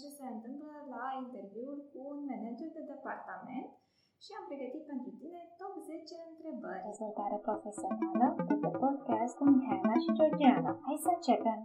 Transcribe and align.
ce 0.00 0.08
se 0.18 0.26
întâmplă 0.34 0.74
la 0.94 1.04
interviul 1.22 1.76
cu 1.90 1.98
un 2.12 2.18
manager 2.30 2.70
de 2.76 2.82
departament 2.92 3.68
și 4.24 4.30
am 4.38 4.44
pregătit 4.48 4.84
pentru 4.92 5.10
tine 5.20 5.40
top 5.60 5.74
10 5.90 6.14
întrebări. 6.30 6.86
Dezvoltare 6.90 7.36
profesională 7.48 8.26
de 8.62 8.70
podcast 8.82 9.32
cu 9.38 9.44
Mihaela 9.54 9.96
și 10.04 10.10
Georgiana. 10.18 10.72
Hai 10.86 11.04
să 11.04 11.10
începem! 11.16 11.58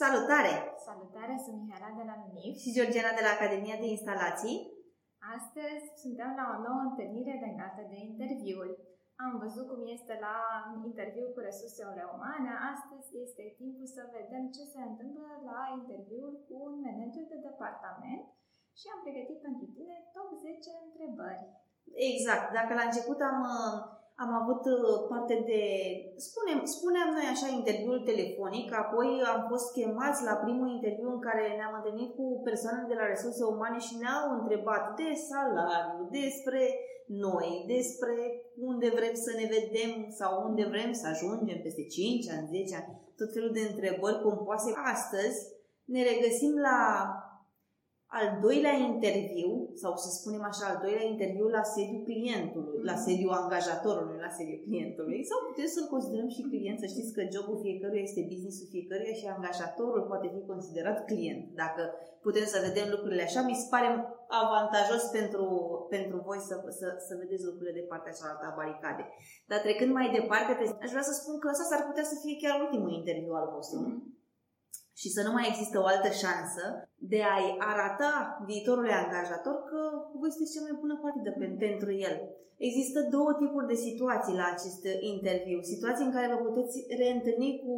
Salutare! 0.00 0.54
Salutare, 0.86 1.34
sunt 1.44 1.56
Mihaela 1.60 1.90
de 1.98 2.04
la 2.10 2.16
NIF 2.34 2.56
și 2.62 2.74
Georgiana 2.76 3.12
de 3.18 3.24
la 3.26 3.32
Academia 3.34 3.76
de 3.82 3.88
Instalații. 3.96 4.58
Astăzi 5.36 5.84
suntem 6.02 6.30
la 6.40 6.44
o 6.52 6.56
nouă 6.66 6.82
întâlnire 6.88 7.34
legată 7.46 7.82
de 7.92 7.98
interviuri. 8.10 8.74
Am 9.24 9.32
văzut 9.44 9.66
cum 9.72 9.82
este 9.96 10.14
la 10.26 10.36
interviu 10.88 11.26
cu 11.34 11.40
resursele 11.48 12.04
umane. 12.16 12.52
Astăzi 12.72 13.08
este 13.24 13.44
timpul 13.60 13.86
să 13.96 14.02
vedem 14.18 14.44
ce 14.56 14.64
se 14.74 14.80
întâmplă 14.90 15.28
la 15.50 15.60
interviul 15.78 16.32
cu 16.46 16.54
un 16.66 16.74
manager 16.86 17.24
de 17.32 17.38
departament 17.48 18.24
și 18.78 18.86
am 18.88 19.00
pregătit 19.04 19.38
pentru 19.46 19.66
tine 19.76 19.96
top 20.16 20.28
10 20.32 20.70
întrebări. 20.86 21.44
Exact. 22.10 22.46
Dacă 22.58 22.72
la 22.74 22.84
început 22.88 23.18
am, 23.30 23.38
am 24.24 24.30
avut 24.40 24.62
parte 25.12 25.36
de, 25.50 25.62
spunem, 26.28 26.58
spuneam 26.76 27.08
noi 27.16 27.26
așa, 27.30 27.48
interviul 27.50 28.00
telefonic, 28.10 28.68
apoi 28.82 29.08
am 29.32 29.40
fost 29.50 29.66
chemați 29.76 30.20
la 30.28 30.34
primul 30.44 30.68
interviu 30.76 31.08
în 31.12 31.22
care 31.26 31.44
ne-am 31.58 31.74
întâlnit 31.78 32.10
cu 32.18 32.26
persoane 32.48 32.82
de 32.90 32.96
la 33.00 33.06
resurse 33.12 33.42
umane 33.54 33.78
și 33.86 33.98
ne-au 34.02 34.26
întrebat 34.38 34.84
de 35.00 35.08
salariu, 35.28 36.02
despre 36.20 36.62
noi, 37.26 37.48
despre 37.74 38.16
unde 38.68 38.88
vrem 38.98 39.14
să 39.24 39.30
ne 39.40 39.46
vedem 39.56 39.92
sau 40.18 40.32
unde 40.48 40.64
vrem 40.72 40.90
să 41.00 41.06
ajungem 41.08 41.58
peste 41.62 41.84
5 41.86 42.30
ani, 42.34 42.50
10 42.50 42.76
ani, 42.78 42.90
tot 43.18 43.30
felul 43.34 43.52
de 43.58 43.62
întrebări 43.70 44.22
pompoase. 44.24 44.70
Astăzi 44.94 45.38
ne 45.94 46.00
regăsim 46.10 46.54
la 46.68 46.78
al 48.18 48.26
doilea 48.44 48.76
interviu, 48.90 49.50
sau 49.82 49.92
să 50.04 50.08
spunem 50.18 50.42
așa, 50.50 50.64
al 50.68 50.78
doilea 50.84 51.06
interviu 51.12 51.46
la 51.58 51.64
sediul 51.74 52.06
clientului, 52.08 52.78
la 52.90 52.96
mm. 52.96 53.02
sediul 53.06 53.38
angajatorului, 53.42 54.18
la 54.26 54.30
sediul 54.38 54.64
clientului, 54.66 55.20
sau 55.30 55.38
putem 55.48 55.68
să-l 55.74 55.92
considerăm 55.94 56.28
și 56.36 56.48
client, 56.52 56.78
să 56.80 56.86
știți 56.94 57.14
că 57.16 57.22
jobul 57.34 57.62
fiecăruia 57.66 58.06
este 58.06 58.28
businessul 58.32 58.72
fiecăruia 58.74 59.14
și 59.20 59.26
angajatorul 59.36 60.08
poate 60.10 60.26
fi 60.34 60.40
considerat 60.52 60.98
client. 61.10 61.42
Dacă 61.62 61.82
putem 62.26 62.46
să 62.52 62.64
vedem 62.66 62.86
lucrurile 62.94 63.24
așa, 63.26 63.40
mi 63.42 63.60
se 63.60 63.70
pare 63.74 63.88
avantajos 64.42 65.02
pentru, 65.16 65.44
pentru 65.94 66.16
voi 66.28 66.40
să, 66.48 66.54
să, 66.78 66.86
să 67.06 67.12
vedeți 67.22 67.48
lucrurile 67.48 67.78
de 67.78 67.88
partea 67.92 68.16
cealaltă 68.18 68.44
a 68.46 68.58
baricade. 68.60 69.04
Dar 69.50 69.58
trecând 69.66 69.90
mai 69.98 70.08
departe, 70.18 70.50
aș 70.84 70.90
vrea 70.94 71.06
să 71.10 71.14
spun 71.20 71.34
că 71.38 71.46
ăsta 71.52 71.66
s-ar 71.70 71.82
putea 71.88 72.06
să 72.12 72.16
fie 72.22 72.40
chiar 72.42 72.54
ultimul 72.64 72.92
interviu 72.98 73.32
al 73.40 73.48
vostru. 73.56 73.80
Mm-hmm 73.82 74.19
și 75.00 75.08
să 75.16 75.20
nu 75.26 75.32
mai 75.36 75.46
există 75.50 75.76
o 75.80 75.90
altă 75.92 76.10
șansă 76.22 76.64
de 77.12 77.20
a-i 77.32 77.50
arata 77.70 78.12
viitorului 78.48 78.98
angajator 79.02 79.56
că 79.70 79.80
voi 80.20 80.32
sunteți 80.32 80.54
cea 80.54 80.66
mai 80.66 80.78
bună 80.82 80.96
partidă 81.04 81.30
pentru 81.64 81.90
el. 82.08 82.16
Există 82.68 82.98
două 83.14 83.30
tipuri 83.42 83.70
de 83.72 83.82
situații 83.88 84.38
la 84.40 84.46
acest 84.54 84.82
interviu. 85.12 85.58
Situații 85.72 86.06
în 86.06 86.14
care 86.16 86.26
vă 86.32 86.38
puteți 86.48 86.76
reîntâlni 87.00 87.50
cu 87.62 87.74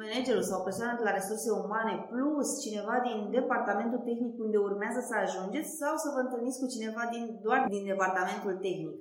managerul 0.00 0.44
sau 0.50 0.58
persoana 0.68 0.98
de 0.98 1.06
la 1.06 1.16
resurse 1.18 1.50
umane 1.64 1.94
plus 2.10 2.48
cineva 2.64 2.96
din 3.06 3.18
departamentul 3.38 4.00
tehnic 4.08 4.34
unde 4.44 4.58
urmează 4.68 5.00
să 5.08 5.14
ajungeți 5.16 5.70
sau 5.80 5.94
să 6.02 6.08
vă 6.14 6.20
întâlniți 6.22 6.60
cu 6.62 6.66
cineva 6.74 7.02
din, 7.14 7.24
doar 7.46 7.60
din 7.74 7.82
departamentul 7.92 8.54
tehnic. 8.66 8.96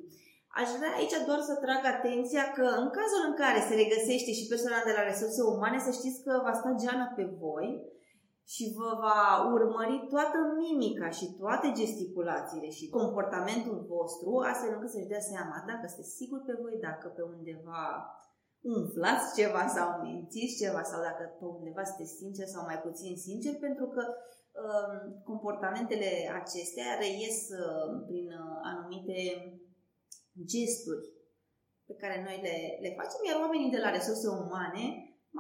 Aș 0.62 0.70
vrea 0.78 0.94
aici 0.96 1.18
doar 1.30 1.42
să 1.50 1.56
trag 1.66 1.82
atenția 1.96 2.44
că 2.58 2.66
în 2.82 2.90
cazul 2.98 3.22
în 3.30 3.36
care 3.42 3.60
se 3.68 3.74
regăsește 3.84 4.32
și 4.38 4.50
persoana 4.52 4.82
de 4.88 4.94
la 4.98 5.08
resurse 5.12 5.42
umane, 5.54 5.80
să 5.88 5.92
știți 6.00 6.24
că 6.26 6.34
va 6.46 6.54
sta 6.60 6.72
geană 6.84 7.06
pe 7.18 7.26
voi 7.44 7.70
și 8.54 8.64
vă 8.78 8.90
va 9.06 9.22
urmări 9.56 9.98
toată 10.14 10.38
mimica 10.64 11.08
și 11.18 11.26
toate 11.42 11.68
gesticulațiile 11.80 12.70
și 12.78 12.94
comportamentul 13.00 13.78
vostru, 13.94 14.30
astfel 14.52 14.72
încât 14.74 14.92
să-și 14.94 15.12
dea 15.14 15.24
seama 15.32 15.56
dacă 15.70 15.86
sunteți 15.88 16.18
sigur 16.20 16.40
pe 16.48 16.56
voi, 16.62 16.76
dacă 16.88 17.06
pe 17.16 17.24
undeva 17.36 17.84
umflați 18.76 19.28
ceva 19.40 19.64
sau 19.76 19.88
mințiți 20.04 20.60
ceva 20.62 20.82
sau 20.92 21.00
dacă 21.08 21.24
pe 21.40 21.46
undeva 21.58 21.84
sunteți 21.90 22.18
sincer 22.22 22.48
sau 22.54 22.62
mai 22.70 22.80
puțin 22.88 23.14
sincer, 23.28 23.54
pentru 23.66 23.86
că 23.96 24.04
uh, 24.12 24.94
comportamentele 25.30 26.12
acestea 26.42 26.90
reies 27.04 27.40
uh, 27.62 27.88
prin 28.08 28.28
uh, 28.42 28.56
anumite 28.72 29.18
gesturi 30.52 31.06
pe 31.90 31.96
care 32.02 32.16
noi 32.28 32.38
le, 32.48 32.56
le 32.84 32.92
facem, 33.00 33.22
iar 33.24 33.38
oamenii 33.44 33.76
de 33.76 33.84
la 33.86 33.94
resurse 33.98 34.28
umane, 34.44 34.86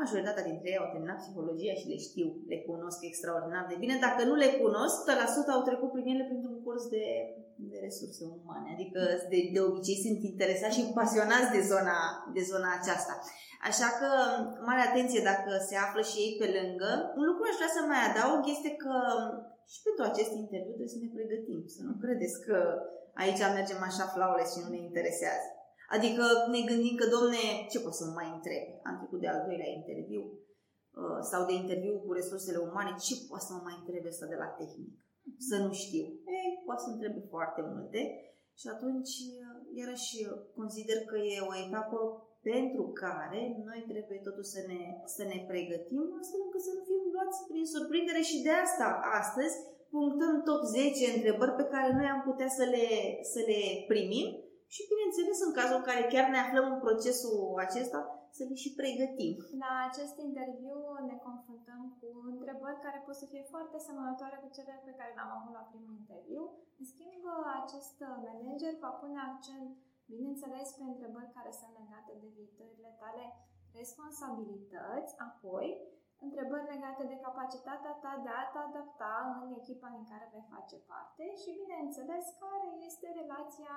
majoritatea 0.01 0.47
dintre 0.49 0.67
ei 0.71 0.81
au 0.81 0.91
terminat 0.91 1.19
psihologia 1.21 1.75
și 1.79 1.91
le 1.93 1.97
știu, 2.07 2.27
le 2.51 2.57
cunosc 2.69 2.99
extraordinar 3.03 3.65
de 3.71 3.81
bine. 3.81 3.95
Dacă 4.07 4.21
nu 4.29 4.35
le 4.43 4.49
cunosc, 4.63 4.97
100% 5.03 5.55
au 5.55 5.61
trecut 5.67 5.91
prin 5.93 6.07
ele 6.13 6.25
printr-un 6.29 6.57
curs 6.65 6.83
de, 6.95 7.05
de 7.71 7.77
resurse 7.87 8.23
umane. 8.37 8.69
Adică 8.75 9.01
de, 9.31 9.39
de 9.55 9.59
obicei 9.69 10.03
sunt 10.05 10.19
interesați 10.31 10.75
și 10.77 10.95
pasionați 10.99 11.53
de 11.55 11.61
zona, 11.71 11.97
de 12.35 12.43
zona 12.51 12.69
aceasta. 12.79 13.13
Așa 13.69 13.89
că 13.99 14.09
mare 14.67 14.83
atenție 14.85 15.21
dacă 15.31 15.51
se 15.69 15.75
află 15.85 16.01
și 16.09 16.17
ei 16.25 16.33
pe 16.41 16.47
lângă. 16.57 16.91
Un 17.19 17.25
lucru 17.29 17.43
aș 17.45 17.55
vrea 17.59 17.71
să 17.75 17.81
mai 17.83 18.01
adaug 18.05 18.41
este 18.55 18.71
că 18.83 18.95
și 19.71 19.79
pentru 19.85 20.03
acest 20.05 20.31
interviu 20.43 20.73
trebuie 20.75 20.95
să 20.95 21.01
ne 21.01 21.09
pregătim. 21.15 21.59
Să 21.75 21.81
nu 21.87 21.93
credeți 22.03 22.37
că 22.47 22.57
aici 23.21 23.41
mergem 23.57 23.81
așa 23.89 24.05
flawless 24.13 24.49
și 24.53 24.63
nu 24.63 24.69
ne 24.71 24.79
interesează. 24.87 25.47
Adică 25.95 26.23
ne 26.53 26.61
gândim 26.69 26.95
că, 27.01 27.05
domne, 27.15 27.43
ce 27.71 27.79
pot 27.85 27.95
să 27.99 28.05
mai 28.05 28.27
întreb? 28.35 28.65
Am 28.87 28.95
trecut 28.99 29.19
de 29.21 29.29
al 29.33 29.41
doilea 29.47 29.71
interviu 29.79 30.23
uh, 30.31 31.19
sau 31.31 31.41
de 31.49 31.53
interviu 31.61 31.95
cu 32.05 32.11
resursele 32.19 32.59
umane, 32.69 32.91
ce 33.05 33.13
pot 33.29 33.41
să 33.45 33.51
mă 33.53 33.61
mai 33.67 33.75
întrebe 33.79 34.11
ăsta 34.13 34.25
de 34.33 34.37
la 34.43 34.49
tehnic? 34.59 34.93
Să 35.49 35.55
nu 35.65 35.71
știu. 35.83 36.05
Ei, 36.39 36.49
poate 36.65 36.81
să 36.85 36.89
întrebe 36.89 37.21
foarte 37.33 37.61
multe 37.73 38.01
și 38.59 38.67
atunci, 38.75 39.13
uh, 39.43 39.57
iarăși, 39.79 40.11
consider 40.59 40.97
că 41.09 41.17
e 41.17 41.49
o 41.51 41.55
etapă 41.65 41.99
pentru 42.51 42.83
care 43.03 43.41
noi 43.67 43.81
trebuie 43.91 44.19
totuși 44.27 44.53
să 44.55 44.61
ne, 44.71 44.81
să 45.15 45.23
ne 45.31 45.39
pregătim 45.49 46.05
astfel 46.19 46.41
încât 46.45 46.63
să 46.67 46.71
nu 46.77 46.81
fim 46.89 47.03
luați 47.13 47.37
prin 47.49 47.65
surprindere 47.73 48.21
și 48.29 48.37
de 48.45 48.53
asta 48.65 48.87
astăzi 49.21 49.55
punctăm 49.97 50.33
top 50.49 50.61
10 50.63 51.15
întrebări 51.15 51.57
pe 51.59 51.69
care 51.73 51.89
noi 51.99 52.07
am 52.15 52.21
putea 52.29 52.49
să 52.57 52.63
le, 52.73 52.87
să 53.33 53.39
le 53.49 53.61
primim 53.91 54.27
și, 54.73 54.89
bineînțeles, 54.91 55.37
în 55.47 55.53
cazul 55.57 55.79
în 55.79 55.87
care 55.89 56.03
chiar 56.13 56.25
ne 56.29 56.39
aflăm 56.41 56.65
în 56.73 56.79
procesul 56.85 57.37
acesta, 57.65 57.99
să 58.37 58.41
le 58.49 58.55
și 58.63 58.69
pregătim. 58.79 59.33
La 59.63 59.71
acest 59.89 60.15
interviu 60.27 60.77
ne 61.09 61.15
confruntăm 61.27 61.81
cu 61.99 62.07
întrebări 62.33 62.83
care 62.85 62.99
pot 63.05 63.17
să 63.21 63.25
fie 63.31 63.43
foarte 63.53 63.77
semănătoare 63.87 64.37
cu 64.43 64.49
cele 64.55 64.73
pe 64.87 64.97
care 64.99 65.11
le-am 65.13 65.33
avut 65.37 65.53
la 65.59 65.67
primul 65.69 65.93
interviu. 66.01 66.43
În 66.79 66.85
schimb, 66.91 67.23
acest 67.61 67.97
manager 68.27 68.73
va 68.85 68.91
pune 69.01 69.19
accent, 69.29 69.69
bineînțeles, 70.11 70.67
pe 70.77 70.83
întrebări 70.91 71.35
care 71.37 71.51
sunt 71.59 71.73
legate 71.81 72.11
de 72.21 72.27
viitorile 72.37 72.91
tale 73.01 73.23
responsabilități, 73.79 75.11
apoi 75.27 75.67
întrebări 76.25 76.71
legate 76.73 77.03
de 77.11 77.17
capacitatea 77.25 77.93
ta 78.03 78.13
de 78.25 78.31
a 78.41 78.43
te 78.51 78.59
adapta 78.67 79.13
în 79.43 79.49
echipa 79.59 79.87
din 79.95 80.05
care 80.11 80.25
vei 80.33 80.51
face 80.53 80.77
parte 80.91 81.25
și, 81.41 81.59
bineînțeles, 81.61 82.23
care 82.43 82.69
este 82.89 83.07
relația 83.21 83.73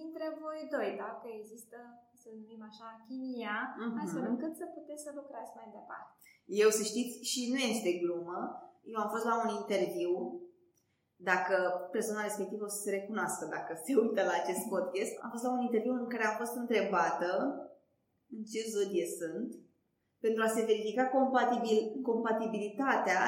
dintre 0.00 0.26
voi 0.42 0.60
doi, 0.74 0.90
dacă 1.04 1.26
există, 1.40 1.78
să 2.20 2.28
numim 2.40 2.62
așa, 2.70 2.88
chimia, 3.06 3.56
uh-huh. 3.66 4.00
astfel 4.02 4.24
încât 4.32 4.52
să 4.60 4.66
puteți 4.76 5.04
să 5.06 5.10
lucrați 5.20 5.52
mai 5.58 5.68
departe. 5.78 6.12
Eu, 6.62 6.70
să 6.78 6.82
știți, 6.90 7.14
și 7.30 7.40
nu 7.52 7.58
este 7.70 7.90
glumă, 8.02 8.38
eu 8.90 8.98
am 9.00 9.08
fost 9.14 9.26
la 9.30 9.36
un 9.44 9.50
interviu, 9.60 10.12
dacă 11.30 11.56
persoana 11.94 12.22
respectivă 12.28 12.64
o 12.64 12.74
să 12.74 12.80
se 12.82 12.90
recunoască 12.98 13.44
dacă 13.56 13.72
se 13.84 13.92
uită 14.02 14.20
la 14.30 14.34
acest 14.42 14.64
podcast, 14.74 15.12
am 15.22 15.30
fost 15.34 15.44
la 15.46 15.52
un 15.56 15.62
interviu 15.66 15.92
în 15.92 16.08
care 16.12 16.24
am 16.26 16.36
fost 16.42 16.54
întrebată 16.62 17.30
în 18.34 18.42
ce 18.50 18.60
zodie 18.74 19.06
sunt 19.20 19.50
pentru 20.24 20.40
a 20.42 20.54
se 20.56 20.68
verifica 20.70 21.04
compatibil, 21.16 21.78
compatibilitatea 22.10 23.20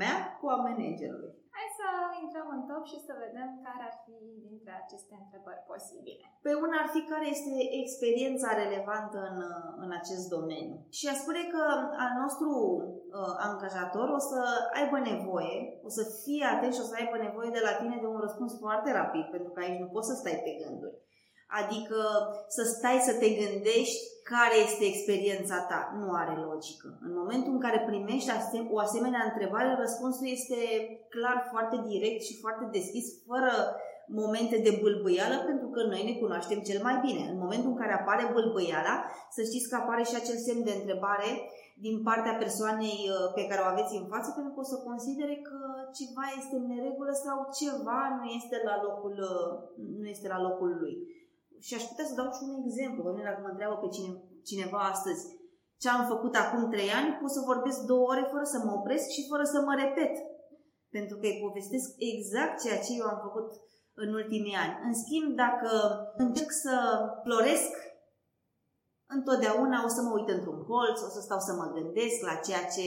mea 0.00 0.16
cu 0.38 0.46
a 0.54 0.56
managerului. 0.66 1.32
Hai 1.56 1.68
să 1.80 1.88
intrăm 2.24 2.48
în 2.56 2.62
top 2.70 2.84
și 2.92 2.98
să 3.06 3.12
vedem 3.24 3.48
care 3.66 3.82
ar 3.88 3.94
fi 4.04 4.16
dintre 4.48 4.72
aceste 4.82 5.14
întrebări 5.22 5.66
posibile. 5.70 6.24
Pe 6.46 6.52
una 6.64 6.76
ar 6.80 6.88
fi 6.94 7.00
care 7.12 7.26
este 7.36 7.52
experiența 7.82 8.48
relevantă 8.62 9.18
în, 9.30 9.38
în 9.84 9.90
acest 10.00 10.24
domeniu. 10.36 10.76
Și 10.98 11.04
a 11.08 11.14
spune 11.22 11.42
că 11.54 11.62
al 12.04 12.12
nostru 12.22 12.50
uh, 12.54 13.34
angajator 13.48 14.08
o 14.18 14.20
să 14.30 14.40
aibă 14.78 14.98
nevoie, 15.10 15.56
o 15.88 15.90
să 15.98 16.02
fie 16.22 16.44
atent 16.54 16.72
și 16.74 16.82
o 16.84 16.88
să 16.90 16.96
aibă 16.98 17.16
nevoie 17.18 17.50
de 17.56 17.62
la 17.68 17.74
tine 17.80 17.96
de 18.00 18.08
un 18.14 18.20
răspuns 18.26 18.52
foarte 18.64 18.90
rapid, 19.00 19.24
pentru 19.34 19.50
că 19.52 19.58
aici 19.60 19.82
nu 19.82 19.92
poți 19.94 20.08
să 20.10 20.14
stai 20.16 20.44
pe 20.44 20.52
gânduri. 20.62 20.96
Adică 21.60 22.00
să 22.48 22.62
stai 22.62 22.98
să 23.08 23.12
te 23.20 23.28
gândești 23.40 24.00
care 24.32 24.56
este 24.66 24.84
experiența 24.84 25.58
ta. 25.70 25.80
Nu 26.00 26.08
are 26.20 26.34
logică. 26.48 26.88
În 27.06 27.12
momentul 27.20 27.52
în 27.52 27.60
care 27.66 27.88
primești 27.90 28.30
o 28.70 28.78
asemenea 28.78 29.22
întrebare, 29.30 29.70
răspunsul 29.84 30.26
este 30.36 30.58
clar, 31.14 31.38
foarte 31.52 31.76
direct 31.90 32.20
și 32.28 32.40
foarte 32.42 32.64
deschis, 32.76 33.06
fără 33.28 33.52
momente 34.20 34.56
de 34.66 34.72
bâlbâială 34.82 35.36
pentru 35.50 35.68
că 35.74 35.80
noi 35.82 36.02
ne 36.08 36.14
cunoaștem 36.22 36.60
cel 36.68 36.80
mai 36.82 36.96
bine. 37.06 37.22
În 37.32 37.38
momentul 37.44 37.70
în 37.70 37.80
care 37.82 37.92
apare 37.94 38.24
bâlbâiala, 38.34 38.94
să 39.36 39.40
știți 39.42 39.68
că 39.68 39.74
apare 39.76 40.02
și 40.08 40.16
acel 40.18 40.38
semn 40.46 40.62
de 40.64 40.74
întrebare 40.78 41.30
din 41.86 41.96
partea 42.08 42.40
persoanei 42.44 42.98
uh, 43.08 43.16
pe 43.36 43.46
care 43.48 43.60
o 43.62 43.70
aveți 43.72 43.96
în 44.00 44.06
față, 44.12 44.28
pentru 44.36 44.52
că 44.52 44.60
o 44.60 44.70
să 44.72 44.86
considere 44.90 45.36
că 45.48 45.58
ceva 45.98 46.24
este 46.40 46.54
în 46.56 46.66
neregulă 46.72 47.12
sau 47.24 47.36
ceva 47.60 48.00
nu 48.18 48.24
este 48.38 48.56
la 48.68 48.76
locul, 48.86 49.16
uh, 49.32 49.50
nu 50.00 50.06
este 50.14 50.28
la 50.34 50.40
locul 50.46 50.70
lui. 50.82 50.94
Și 51.66 51.74
aș 51.74 51.84
putea 51.90 52.06
să 52.08 52.18
dau 52.18 52.28
și 52.36 52.42
un 52.48 52.56
exemplu. 52.66 53.00
Că 53.02 53.10
dacă 53.28 53.40
mă 53.42 53.50
întreabă 53.52 53.76
pe 53.80 53.88
cine, 53.94 54.10
cineva 54.50 54.80
astăzi 54.92 55.22
ce 55.80 55.88
am 55.88 56.04
făcut 56.12 56.34
acum 56.36 56.62
trei 56.74 56.90
ani, 56.98 57.16
pot 57.20 57.30
să 57.36 57.48
vorbesc 57.50 57.78
două 57.90 58.04
ore 58.12 58.24
fără 58.32 58.44
să 58.54 58.58
mă 58.64 58.72
opresc 58.78 59.06
și 59.16 59.28
fără 59.30 59.44
să 59.52 59.58
mă 59.66 59.74
repet. 59.82 60.14
Pentru 60.96 61.14
că 61.16 61.26
îi 61.26 61.42
povestesc 61.44 61.88
exact 62.12 62.54
ceea 62.62 62.78
ce 62.84 62.92
eu 63.00 63.06
am 63.12 63.20
făcut 63.26 63.48
în 64.02 64.08
ultimii 64.20 64.60
ani. 64.64 64.74
În 64.86 64.94
schimb, 65.02 65.28
dacă 65.44 65.70
încerc 66.24 66.50
să 66.64 66.74
floresc, 67.24 67.72
întotdeauna 69.16 69.84
o 69.86 69.90
să 69.96 70.00
mă 70.02 70.12
uit 70.18 70.28
într-un 70.36 70.60
colț, 70.70 70.98
o 71.06 71.10
să 71.16 71.20
stau 71.20 71.40
să 71.48 71.52
mă 71.60 71.66
gândesc 71.76 72.18
la 72.28 72.34
ceea 72.46 72.64
ce 72.74 72.86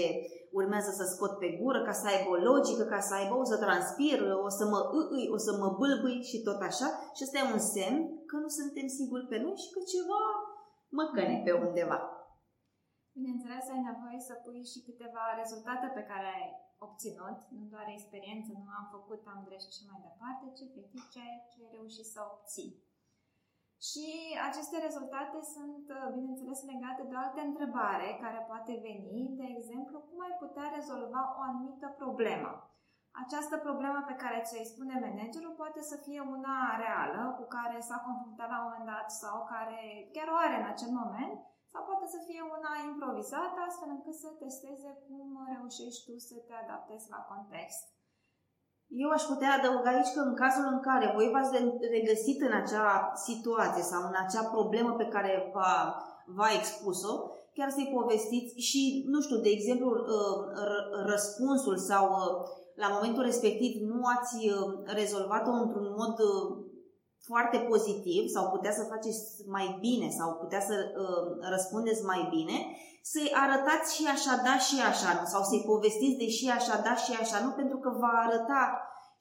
urmează 0.59 0.91
să 0.99 1.05
scot 1.13 1.33
pe 1.41 1.49
gură 1.61 1.79
ca 1.87 1.93
să 2.01 2.05
aibă 2.07 2.29
o 2.33 2.43
logică, 2.49 2.83
ca 2.93 2.99
să 3.07 3.13
aibă, 3.19 3.33
o 3.43 3.45
să 3.51 3.57
transpir, 3.65 4.19
o 4.47 4.49
să 4.57 4.63
mă 4.73 4.79
îi, 5.15 5.25
o 5.35 5.37
să 5.45 5.51
mă 5.61 5.67
bâlbâi 5.79 6.19
și 6.29 6.37
tot 6.47 6.59
așa. 6.69 6.87
Și 7.15 7.23
ăsta 7.25 7.37
e 7.39 7.53
un 7.55 7.63
semn 7.73 7.97
că 8.29 8.35
nu 8.43 8.49
suntem 8.59 8.87
siguri 8.97 9.29
pe 9.31 9.37
noi 9.43 9.55
și 9.63 9.71
că 9.73 9.79
ceva 9.93 10.23
mă 10.97 11.05
căne 11.15 11.37
pe 11.45 11.53
undeva. 11.65 11.99
Bineînțeles, 13.17 13.65
ai 13.73 13.81
nevoie 13.91 14.19
să 14.29 14.33
pui 14.43 14.63
și 14.71 14.79
câteva 14.87 15.23
rezultate 15.41 15.87
pe 15.97 16.03
care 16.11 16.27
ai 16.37 16.45
obținut, 16.87 17.37
nu 17.55 17.63
doar 17.73 17.85
experiență, 17.89 18.49
nu 18.53 18.69
am 18.79 18.87
făcut, 18.95 19.21
am 19.33 19.41
greșit 19.47 19.73
și 19.77 19.87
mai 19.89 19.99
departe, 20.07 20.45
ci 20.55 20.65
efectiv 20.67 21.01
ce, 21.13 21.23
ce 21.49 21.57
ai 21.61 21.73
reușit 21.77 22.07
să 22.13 22.19
obții. 22.31 22.71
Și 23.89 24.07
aceste 24.49 24.77
rezultate 24.87 25.39
sunt, 25.53 25.85
bineînțeles, 26.17 26.59
legate 26.71 27.03
de 27.09 27.15
o 27.15 27.23
altă 27.25 27.41
întrebare 27.49 28.07
care 28.23 28.39
poate 28.51 28.73
veni, 28.87 29.23
de 29.39 29.47
exemplu, 29.55 29.97
cum 30.07 30.17
ai 30.27 30.35
putea 30.43 30.67
rezolva 30.77 31.21
o 31.37 31.41
anumită 31.49 31.87
problemă. 32.03 32.51
Această 33.23 33.55
problemă 33.67 33.99
pe 34.07 34.19
care 34.23 34.39
ți-o 34.47 34.63
spune 34.71 34.95
managerul 35.05 35.59
poate 35.61 35.81
să 35.91 35.95
fie 36.05 36.21
una 36.35 36.57
reală, 36.83 37.21
cu 37.37 37.45
care 37.57 37.77
s-a 37.79 37.99
confruntat 38.07 38.49
la 38.51 38.59
un 38.59 38.65
moment 38.65 38.89
dat 38.93 39.07
sau 39.23 39.37
care 39.53 39.79
chiar 40.15 40.27
o 40.31 40.37
are 40.45 40.55
în 40.59 40.67
acel 40.73 40.91
moment, 41.01 41.35
sau 41.71 41.81
poate 41.89 42.05
să 42.13 42.19
fie 42.27 42.41
una 42.57 42.73
improvizată, 42.89 43.57
astfel 43.67 43.89
încât 43.95 44.15
să 44.23 44.29
testeze 44.43 44.91
cum 45.05 45.27
reușești 45.53 46.05
tu 46.05 46.13
să 46.29 46.35
te 46.47 46.53
adaptezi 46.63 47.09
la 47.15 47.21
context. 47.31 47.83
Eu 48.93 49.09
aș 49.09 49.21
putea 49.21 49.51
adăuga 49.57 49.89
aici 49.89 50.13
că 50.15 50.19
în 50.19 50.33
cazul 50.33 50.65
în 50.71 50.79
care 50.79 51.11
voi 51.15 51.29
v-ați 51.33 51.51
regăsit 51.97 52.41
în 52.41 52.53
acea 52.61 53.11
situație 53.15 53.83
sau 53.83 54.01
în 54.09 54.15
acea 54.25 54.43
problemă 54.55 54.91
pe 54.91 55.07
care 55.13 55.51
v-a, 55.53 56.03
v-a 56.25 56.49
expus-o, 56.59 57.13
chiar 57.53 57.69
să-i 57.69 57.93
povestiți 57.97 58.59
și, 58.59 59.05
nu 59.07 59.21
știu, 59.21 59.37
de 59.37 59.49
exemplu, 59.49 59.87
uh, 59.89 60.37
răspunsul 61.05 61.77
sau 61.77 62.05
uh, 62.09 62.49
la 62.75 62.87
momentul 62.95 63.23
respectiv 63.23 63.71
nu 63.81 64.01
ați 64.15 64.35
uh, 64.47 64.73
rezolvat-o 64.85 65.51
într-un 65.51 65.87
mod 65.97 66.15
foarte 67.31 67.57
pozitiv 67.71 68.21
sau 68.35 68.43
putea 68.55 68.73
să 68.79 68.89
faceți 68.93 69.21
mai 69.55 69.67
bine 69.85 70.07
sau 70.19 70.29
putea 70.43 70.61
să 70.69 70.75
uh, 70.83 71.27
răspundeți 71.53 72.03
mai 72.11 72.21
bine, 72.35 72.57
să-i 73.11 73.31
arătați 73.43 73.95
și 73.95 74.03
așa 74.15 74.33
da 74.47 74.55
și 74.67 74.77
așa 74.91 75.11
nu 75.19 75.25
sau 75.33 75.41
să-i 75.49 75.67
povestiți 75.71 76.19
de 76.23 76.27
și 76.37 76.47
așa 76.57 76.75
da 76.87 76.93
și 77.03 77.11
așa 77.21 77.37
nu 77.45 77.51
pentru 77.59 77.77
că 77.83 77.89
va 78.03 78.13
arăta 78.25 78.63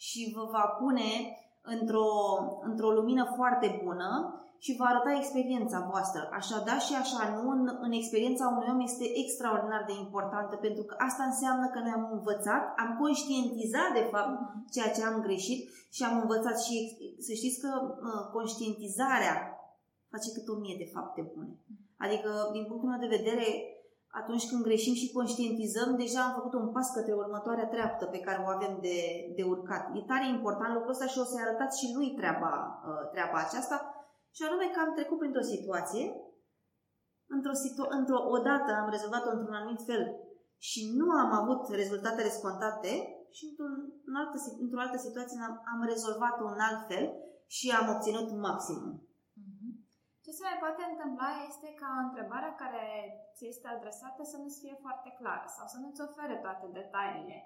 și 0.06 0.20
vă 0.34 0.44
va 0.54 0.64
pune 0.80 1.10
într-o, 1.74 2.10
într-o 2.70 2.90
lumină 2.98 3.24
foarte 3.36 3.80
bună 3.84 4.08
și 4.64 4.76
va 4.78 4.86
arăta 4.88 5.12
experiența 5.16 5.88
voastră. 5.90 6.22
Așa 6.40 6.58
da 6.68 6.76
și 6.86 6.94
așa 7.02 7.22
nu 7.34 7.42
în, 7.56 7.62
în 7.86 7.92
experiența 8.00 8.44
unui 8.48 8.72
om 8.72 8.80
este 8.90 9.06
extraordinar 9.22 9.82
de 9.86 9.94
importantă 10.04 10.54
pentru 10.56 10.82
că 10.88 10.94
asta 11.08 11.22
înseamnă 11.30 11.66
că 11.70 11.78
noi 11.78 11.94
am 11.98 12.06
învățat, 12.16 12.62
am 12.82 12.90
conștientizat 13.02 13.90
de 13.98 14.04
fapt 14.12 14.32
ceea 14.74 14.90
ce 14.96 15.02
am 15.04 15.16
greșit 15.26 15.60
și 15.96 16.02
am 16.04 16.16
învățat 16.20 16.56
și 16.64 16.76
să 17.26 17.32
știți 17.40 17.60
că 17.62 17.70
uh, 17.82 18.22
conștientizarea 18.36 19.36
face 20.12 20.28
cât 20.36 20.46
o 20.48 20.60
mie 20.62 20.76
de 20.82 20.92
fapte 20.94 21.20
bune. 21.34 21.52
Adică, 22.04 22.30
din 22.54 22.64
punctul 22.68 22.88
meu 22.90 23.00
de 23.04 23.16
vedere, 23.18 23.48
atunci 24.20 24.48
când 24.48 24.62
greșim 24.68 24.94
și 25.00 25.12
conștientizăm, 25.18 25.90
deja 25.96 26.20
am 26.24 26.36
făcut 26.38 26.54
un 26.54 26.68
pas 26.76 26.88
către 26.96 27.12
următoarea 27.22 27.72
treaptă 27.74 28.04
pe 28.04 28.20
care 28.26 28.38
o 28.44 28.50
avem 28.56 28.78
de, 28.86 28.98
de 29.36 29.42
urcat. 29.42 29.82
E 29.96 30.10
tare 30.12 30.26
important 30.28 30.72
lucrul 30.74 30.94
ăsta 30.96 31.06
și 31.06 31.18
o 31.18 31.24
să-i 31.24 31.44
arătați 31.46 31.78
și 31.80 31.94
lui 31.96 32.08
treaba, 32.18 32.52
uh, 32.88 33.10
treaba 33.12 33.38
aceasta, 33.46 33.76
și 34.36 34.42
anume 34.46 34.66
că 34.70 34.78
am 34.80 34.92
trecut 34.98 35.18
printr-o 35.18 35.50
situație, 35.54 36.04
într-o, 37.36 37.54
situ- 37.62 37.92
într-o 37.98 38.20
odată 38.36 38.70
am 38.72 38.88
rezolvat-o 38.94 39.30
într-un 39.32 39.58
anumit 39.58 39.82
fel 39.90 40.02
și 40.68 40.80
nu 40.98 41.06
am 41.22 41.30
avut 41.40 41.62
rezultatele 41.82 42.30
scontate 42.38 42.92
și 43.36 43.42
într-un, 43.48 43.74
în 44.08 44.14
altă, 44.20 44.36
într-o 44.64 44.80
altă 44.84 44.98
situație 45.06 45.36
am, 45.48 45.54
am 45.72 45.80
rezolvat-o 45.92 46.46
în 46.54 46.60
alt 46.68 46.82
fel 46.90 47.04
și 47.56 47.66
am 47.78 47.86
obținut 47.94 48.28
maximum. 48.46 48.92
Mhm. 49.44 49.68
Ce 50.24 50.30
se 50.36 50.42
mai 50.48 50.58
poate 50.64 50.82
întâmpla 50.84 51.30
este 51.50 51.68
ca 51.80 51.90
întrebarea 52.06 52.52
care 52.62 52.84
ți 53.36 53.44
este 53.52 53.68
adresată 53.68 54.20
să 54.30 54.36
nu-ți 54.38 54.60
fie 54.62 54.76
foarte 54.84 55.10
clară 55.18 55.46
sau 55.56 55.66
să 55.72 55.78
nu-ți 55.82 56.04
ofere 56.06 56.36
toate 56.44 56.66
detaliile. 56.78 57.38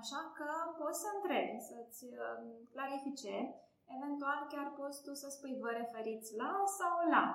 Așa 0.00 0.20
că 0.36 0.48
poți 0.80 1.02
să 1.02 1.08
întrebi, 1.16 1.56
să-ți 1.70 2.02
uh, 2.24 2.38
clarifice 2.74 3.34
Eventual 3.96 4.40
chiar 4.52 4.68
poți 4.78 5.02
tu 5.04 5.12
să 5.22 5.28
spui 5.30 5.54
vă 5.62 5.70
referiți 5.80 6.30
la 6.42 6.52
sau 6.78 6.94
la. 7.14 7.26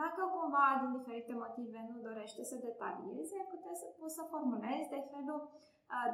Dacă 0.00 0.20
cumva 0.34 0.66
din 0.80 0.90
diferite 0.98 1.34
motive 1.44 1.80
nu 1.90 1.96
dorește 2.08 2.42
să 2.50 2.56
detalieze, 2.68 3.36
puteți 3.52 3.80
să, 3.82 3.86
poți 4.00 4.16
să 4.18 4.30
formulezi 4.32 4.92
de 4.94 5.00
felul 5.12 5.40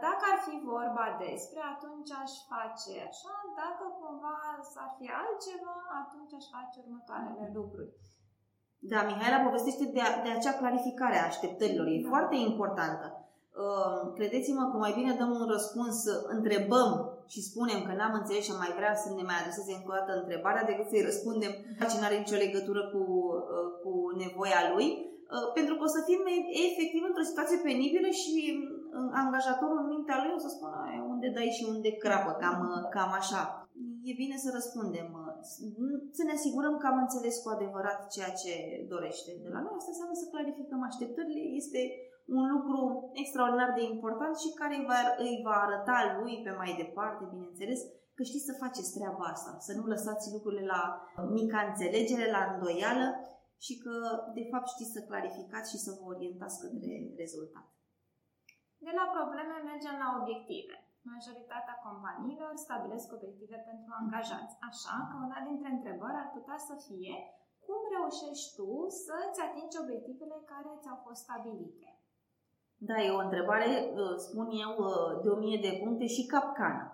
dacă 0.07 0.23
ar 0.33 0.39
fi 0.47 0.55
vorba 0.73 1.07
despre, 1.27 1.61
atunci 1.75 2.13
aș 2.23 2.33
face 2.53 2.93
așa, 3.11 3.35
dacă 3.63 3.85
cumva 4.01 4.37
s-ar 4.73 4.91
fi 4.99 5.07
altceva, 5.23 5.77
atunci 6.03 6.33
aș 6.39 6.47
face 6.57 6.77
următoarele 6.85 7.47
lucruri. 7.59 7.93
Da, 8.91 8.99
Mihaela 9.09 9.47
povestește 9.47 9.85
de, 9.97 10.01
a, 10.09 10.11
de 10.25 10.31
acea 10.33 10.59
clarificare 10.61 11.17
a 11.19 11.29
așteptărilor. 11.31 11.87
E 11.87 12.01
da. 12.03 12.09
foarte 12.15 12.37
importantă. 12.51 13.07
Uh, 13.65 14.01
credeți-mă 14.19 14.65
că 14.71 14.77
mai 14.77 14.93
bine 14.99 15.13
dăm 15.21 15.31
un 15.41 15.47
răspuns, 15.55 15.97
întrebăm 16.37 16.91
și 17.33 17.47
spunem 17.51 17.81
că 17.85 17.93
n-am 17.95 18.15
înțeles 18.21 18.43
și 18.47 18.61
mai 18.63 18.73
vrea 18.79 18.95
să 19.03 19.09
ne 19.11 19.25
mai 19.29 19.39
adreseze 19.41 19.73
încă 19.75 19.91
o 19.91 19.97
dată 19.99 20.13
întrebarea 20.15 20.69
decât 20.71 20.87
să-i 20.89 21.09
răspundem 21.09 21.53
ce 21.91 21.97
nu 21.99 22.07
are 22.07 22.17
nicio 22.19 22.43
legătură 22.45 22.83
cu, 22.93 23.03
uh, 23.57 23.69
cu 23.83 23.93
nevoia 24.23 24.63
lui, 24.73 24.89
uh, 25.35 25.47
pentru 25.59 25.75
că 25.77 25.83
o 25.87 25.95
să 25.97 26.01
fim 26.09 26.23
efectiv 26.67 27.03
într-o 27.07 27.29
situație 27.31 27.65
penibilă 27.69 28.11
și 28.23 28.35
angajatorul 29.23 29.79
în 29.83 29.91
mintea 29.95 30.19
lui 30.23 30.37
o 30.37 30.41
să 30.45 30.51
spună 30.53 30.79
unde 31.13 31.29
dai 31.37 31.57
și 31.57 31.65
unde 31.73 31.91
crapă, 32.05 32.33
cam, 32.43 32.59
cam 32.95 33.13
așa. 33.21 33.43
E 34.11 34.21
bine 34.23 34.37
să 34.45 34.49
răspundem, 34.59 35.09
să 36.17 36.23
ne 36.25 36.37
asigurăm 36.39 36.75
că 36.79 36.87
am 36.89 36.99
înțeles 37.05 37.35
cu 37.41 37.49
adevărat 37.57 38.01
ceea 38.15 38.33
ce 38.41 38.53
dorește 38.93 39.31
de 39.45 39.49
la 39.55 39.61
noi. 39.65 39.75
Asta 39.77 39.93
înseamnă 39.93 40.17
să 40.19 40.31
clarificăm 40.33 40.81
așteptările. 40.85 41.43
Este 41.61 41.81
un 42.39 42.45
lucru 42.55 42.79
extraordinar 43.23 43.71
de 43.79 43.85
important 43.93 44.35
și 44.43 44.57
care 44.61 44.75
îi 44.77 44.87
va, 44.91 45.01
îi 45.27 45.37
va 45.47 45.57
arăta 45.65 45.99
lui 46.19 46.35
pe 46.45 46.53
mai 46.61 46.73
departe, 46.83 47.23
bineînțeles, 47.35 47.81
că 48.17 48.23
știți 48.23 48.49
să 48.49 48.61
faceți 48.65 48.95
treaba 48.97 49.25
asta, 49.35 49.53
să 49.67 49.73
nu 49.79 49.85
lăsați 49.95 50.33
lucrurile 50.35 50.65
la 50.75 50.83
mica 51.39 51.61
înțelegere, 51.69 52.27
la 52.37 52.43
îndoială 52.51 53.07
și 53.65 53.75
că, 53.83 53.95
de 54.39 54.45
fapt, 54.51 54.69
știți 54.75 54.95
să 54.97 55.07
clarificați 55.09 55.71
și 55.73 55.83
să 55.85 55.91
vă 55.97 56.03
orientați 56.13 56.61
către 56.63 56.93
rezultat. 57.23 57.67
De 58.87 58.93
la 59.01 59.07
probleme 59.17 59.57
mergem 59.71 59.97
la 60.03 60.09
obiective. 60.21 60.77
Majoritatea 61.15 61.77
companiilor 61.87 62.53
stabilesc 62.65 63.07
obiective 63.17 63.59
pentru 63.71 63.91
angajați, 64.01 64.55
așa 64.71 64.97
că 65.09 65.15
una 65.27 65.41
dintre 65.49 65.69
întrebări 65.77 66.21
ar 66.23 66.29
putea 66.37 66.59
să 66.69 66.75
fie 66.87 67.15
cum 67.67 67.81
reușești 67.95 68.49
tu 68.57 68.71
să-ți 69.05 69.43
atingi 69.47 69.81
obiectivele 69.85 70.39
care 70.53 70.71
ți-au 70.83 70.99
fost 71.05 71.21
stabilite. 71.27 71.89
Da, 72.89 72.97
e 73.03 73.19
o 73.19 73.25
întrebare, 73.27 73.71
uh, 74.03 74.17
spun 74.27 74.47
eu, 74.65 74.73
uh, 74.89 75.11
de 75.23 75.29
o 75.35 75.37
mie 75.45 75.59
de 75.67 75.73
puncte 75.83 76.07
și 76.17 76.31
capcană. 76.35 76.85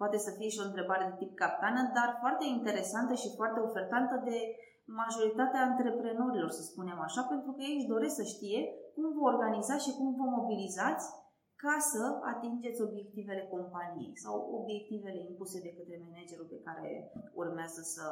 Poate 0.00 0.18
să 0.26 0.30
fie 0.36 0.48
și 0.54 0.62
o 0.62 0.68
întrebare 0.68 1.04
de 1.10 1.16
tip 1.20 1.32
capcană, 1.42 1.80
dar 1.96 2.08
foarte 2.22 2.44
interesantă 2.56 3.14
și 3.22 3.36
foarte 3.38 3.60
ofertantă 3.68 4.14
de 4.28 4.38
majoritatea 5.02 5.60
antreprenorilor, 5.68 6.50
să 6.58 6.62
spunem 6.62 6.98
așa, 7.06 7.22
pentru 7.32 7.50
că 7.52 7.60
ei 7.68 7.76
își 7.78 7.92
doresc 7.94 8.14
să 8.20 8.32
știe 8.34 8.60
cum 8.94 9.06
vă 9.16 9.22
organizați 9.32 9.84
și 9.86 9.96
cum 9.98 10.08
vă 10.18 10.26
mobilizați 10.38 11.06
ca 11.64 11.74
să 11.92 12.02
atingeți 12.32 12.82
obiectivele 12.88 13.44
companiei 13.54 14.18
sau 14.24 14.34
obiectivele 14.58 15.20
impuse 15.30 15.58
de 15.66 15.74
către 15.76 15.96
managerul 16.04 16.48
pe 16.54 16.62
care 16.66 16.90
urmează 17.40 17.80
să, 17.94 18.06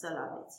să-l 0.00 0.16
aveți. 0.26 0.56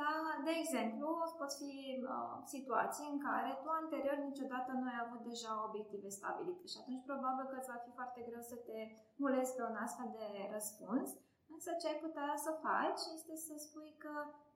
Da, 0.00 0.14
de 0.46 0.52
exemplu, 0.62 1.08
pot 1.40 1.52
fi 1.62 1.74
uh, 2.12 2.36
situații 2.54 3.06
în 3.12 3.18
care 3.26 3.50
tu 3.62 3.68
anterior 3.82 4.16
niciodată 4.28 4.70
nu 4.78 4.84
ai 4.90 4.98
avut 5.04 5.22
deja 5.30 5.52
obiective 5.68 6.08
stabilite 6.18 6.66
și 6.72 6.80
atunci 6.80 7.08
probabil 7.10 7.44
că 7.48 7.56
îți 7.58 7.72
va 7.72 7.78
fi 7.84 7.90
foarte 7.98 8.20
greu 8.28 8.42
să 8.52 8.56
te 8.66 8.78
mulezi 9.24 9.54
pe 9.56 9.62
un 9.70 9.76
astfel 9.84 10.08
de 10.18 10.26
răspuns. 10.56 11.08
Însă 11.54 11.70
ce 11.80 11.86
ai 11.88 12.02
putea 12.06 12.30
să 12.46 12.50
faci 12.66 13.02
este 13.16 13.34
să 13.46 13.54
spui 13.66 13.90
că 14.04 14.12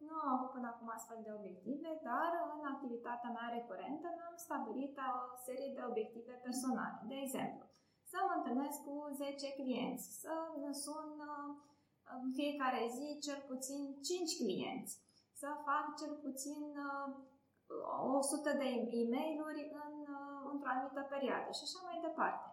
nu 0.06 0.14
am 0.22 0.28
avut 0.34 0.50
până 0.54 0.68
acum 0.70 0.88
astfel 0.96 1.20
de 1.26 1.32
obiective, 1.38 1.90
dar 2.10 2.30
în 2.54 2.62
activitatea 2.72 3.30
mea 3.36 3.48
recurentă 3.56 4.06
mi-am 4.10 4.36
stabilit 4.46 4.94
o 5.18 5.36
serie 5.46 5.70
de 5.76 5.82
obiective 5.90 6.34
personale. 6.46 6.96
De 7.12 7.18
exemplu, 7.24 7.64
să 8.10 8.18
mă 8.26 8.32
întâlnesc 8.36 8.78
cu 8.86 8.94
10 9.12 9.58
clienți, 9.60 10.04
să 10.22 10.32
sun 10.84 11.08
uh, 11.32 11.48
în 12.16 12.30
fiecare 12.38 12.80
zi 12.96 13.06
cel 13.26 13.40
puțin 13.50 13.82
5 14.02 14.36
clienți, 14.40 14.92
să 15.40 15.48
fac 15.66 15.84
cel 16.00 16.14
puțin 16.24 16.62
100 18.18 18.50
uh, 18.50 18.58
de 18.60 18.68
e 18.98 19.12
mail 19.14 19.38
în, 19.86 19.96
uh, 20.16 20.40
într-o 20.52 20.70
anumită 20.72 21.02
perioadă 21.14 21.48
și 21.56 21.64
așa 21.66 21.80
mai 21.86 21.98
departe 22.06 22.46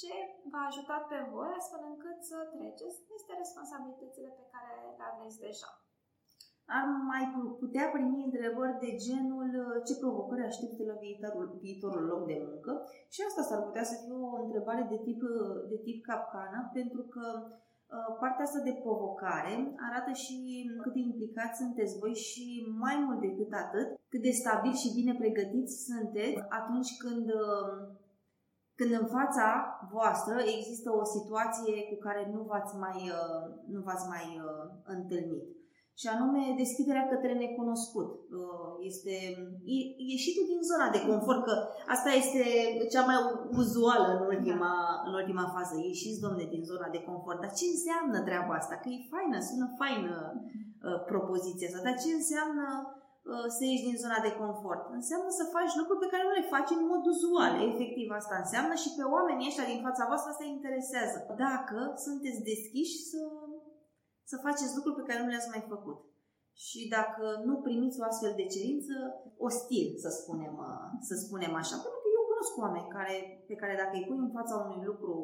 ce 0.00 0.12
v-a 0.50 0.64
ajutat 0.70 1.02
pe 1.10 1.18
voi 1.32 1.50
astfel 1.58 1.82
încât 1.92 2.18
să 2.30 2.36
treceți 2.54 2.98
peste 3.10 3.32
responsabilitățile 3.42 4.30
pe 4.38 4.44
care 4.52 4.72
le 4.98 5.04
aveți 5.10 5.38
deja. 5.46 5.70
Am 6.80 6.88
mai 7.12 7.24
putea 7.62 7.86
primi 7.94 8.28
întrebări 8.28 8.80
de 8.84 8.90
genul 9.06 9.50
uh, 9.64 9.76
ce 9.86 9.94
provocări 10.02 10.48
aștepte 10.50 10.82
la 10.90 10.96
viitorul, 11.04 11.46
viitorul 11.66 12.04
loc 12.12 12.22
de 12.30 12.38
muncă 12.46 12.72
și 13.14 13.20
asta 13.28 13.42
s-ar 13.48 13.60
putea 13.66 13.84
să 13.90 13.94
fie 14.00 14.14
o 14.14 14.42
întrebare 14.44 14.82
de 14.92 14.98
tip, 15.06 15.20
uh, 15.22 15.56
de 15.72 15.78
tip 15.86 15.98
capcană 16.10 16.58
pentru 16.78 17.02
că 17.14 17.26
uh, 17.36 17.67
partea 18.20 18.44
asta 18.44 18.60
de 18.68 18.80
provocare 18.82 19.54
arată 19.88 20.12
și 20.12 20.36
cât 20.82 20.92
de 20.92 20.98
implicați 20.98 21.58
sunteți 21.62 21.98
voi 21.98 22.14
și 22.14 22.44
mai 22.84 22.96
mult 23.04 23.20
decât 23.20 23.52
atât, 23.52 23.88
cât 24.08 24.22
de 24.22 24.30
stabil 24.30 24.72
și 24.72 24.94
bine 24.98 25.14
pregătiți 25.14 25.84
sunteți 25.84 26.44
atunci 26.48 26.90
când 27.02 27.26
când 28.78 28.92
în 29.00 29.06
fața 29.06 29.46
voastră 29.92 30.36
există 30.56 30.88
o 31.00 31.04
situație 31.04 31.76
cu 31.90 31.96
care 32.06 32.30
nu 32.34 32.40
v-ați 32.42 32.74
mai, 32.76 32.98
uh, 33.18 33.44
nu 33.74 33.80
v-ați 33.80 34.06
mai 34.08 34.26
uh, 34.44 34.64
întâlnit. 34.84 35.57
Și 36.00 36.06
anume 36.14 36.42
deschiderea 36.62 37.08
către 37.12 37.32
necunoscut. 37.34 38.10
Uh, 38.40 38.72
este 38.90 39.14
ieșitul 40.14 40.44
din 40.52 40.60
zona 40.70 40.88
de 40.96 41.04
confort, 41.10 41.42
că 41.48 41.54
asta 41.94 42.10
este 42.20 42.42
cea 42.92 43.04
mai 43.10 43.18
uzuală 43.62 44.08
în 44.16 44.22
ultima, 44.32 44.74
în 45.08 45.12
ultima 45.20 45.46
fază. 45.56 45.74
Ieșiți, 45.76 46.22
domne, 46.24 46.44
din 46.54 46.64
zona 46.70 46.88
de 46.96 47.04
confort. 47.10 47.38
Dar 47.40 47.52
ce 47.58 47.66
înseamnă 47.74 48.18
treaba 48.28 48.54
asta? 48.56 48.74
Că 48.82 48.88
e 48.88 49.10
faină, 49.12 49.38
sună 49.48 49.68
faină 49.80 50.14
uh, 50.34 50.98
propoziția 51.10 51.68
asta, 51.68 51.86
dar 51.86 51.96
ce 52.02 52.10
înseamnă 52.20 52.66
Uh, 53.32 53.48
să 53.56 53.62
ieși 53.64 53.86
din 53.88 54.02
zona 54.04 54.18
de 54.26 54.36
confort. 54.42 54.82
Înseamnă 54.98 55.30
să 55.38 55.52
faci 55.56 55.78
lucruri 55.80 56.02
pe 56.02 56.12
care 56.12 56.24
nu 56.24 56.34
le 56.38 56.50
faci 56.54 56.70
în 56.76 56.82
mod 56.90 57.02
uzual. 57.12 57.52
Efectiv, 57.70 58.06
asta 58.20 58.36
înseamnă 58.42 58.74
și 58.82 58.90
pe 58.96 59.04
oamenii 59.14 59.48
ăștia 59.50 59.70
din 59.72 59.80
fața 59.86 60.08
voastră 60.10 60.28
asta 60.30 60.46
interesează. 60.56 61.16
Dacă 61.46 61.78
sunteți 62.06 62.46
deschiși 62.50 62.96
să, 63.10 63.20
să 64.30 64.42
faceți 64.46 64.74
lucruri 64.76 64.98
pe 64.98 65.08
care 65.08 65.20
nu 65.22 65.30
le-ați 65.30 65.52
mai 65.54 65.62
făcut. 65.72 65.98
Și 66.66 66.80
dacă 66.96 67.24
nu 67.48 67.54
primiți 67.66 68.00
o 68.00 68.06
astfel 68.10 68.32
de 68.40 68.50
cerință, 68.54 68.94
ostil, 69.46 69.88
să 70.04 70.10
spunem, 70.20 70.54
uh, 70.68 70.86
să 71.08 71.14
spunem 71.24 71.52
așa. 71.62 71.76
Pentru 71.84 72.00
că 72.02 72.08
eu 72.16 72.28
cunosc 72.30 72.52
oameni 72.64 72.92
care, 72.96 73.16
pe 73.48 73.54
care 73.60 73.74
dacă 73.82 73.94
îi 73.96 74.06
pui 74.08 74.24
în 74.26 74.34
fața 74.38 74.54
unui 74.64 74.80
lucru 74.90 75.14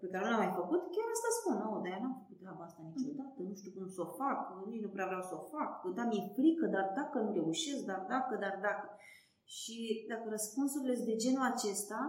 pe 0.00 0.06
care 0.12 0.22
nu 0.24 0.30
l-am 0.30 0.42
mai 0.44 0.58
făcut, 0.60 0.82
chiar 0.94 1.08
asta 1.16 1.30
spun, 1.38 1.56
oh, 1.68 1.78
de 1.84 1.90
n-am 2.00 2.16
făcut 2.20 2.38
treaba 2.42 2.64
asta 2.66 2.80
niciodată, 2.90 3.38
nu 3.48 3.54
știu 3.60 3.72
cum 3.76 3.86
să 3.96 4.00
o 4.06 4.08
fac, 4.20 4.38
nici 4.70 4.84
nu 4.84 4.94
prea 4.94 5.08
vreau 5.10 5.24
să 5.30 5.34
o 5.40 5.46
fac, 5.54 5.70
da, 5.96 6.02
mi-e 6.10 6.32
frică, 6.36 6.64
dar 6.74 6.86
dacă 7.00 7.16
nu 7.24 7.30
reușesc, 7.38 7.82
dar 7.90 8.00
dacă, 8.14 8.32
dar 8.44 8.54
dacă. 8.68 8.86
Și 9.56 9.78
dacă 10.10 10.26
răspunsurile 10.36 10.94
sunt 10.94 11.08
de 11.12 11.20
genul 11.24 11.46
acesta, 11.52 12.00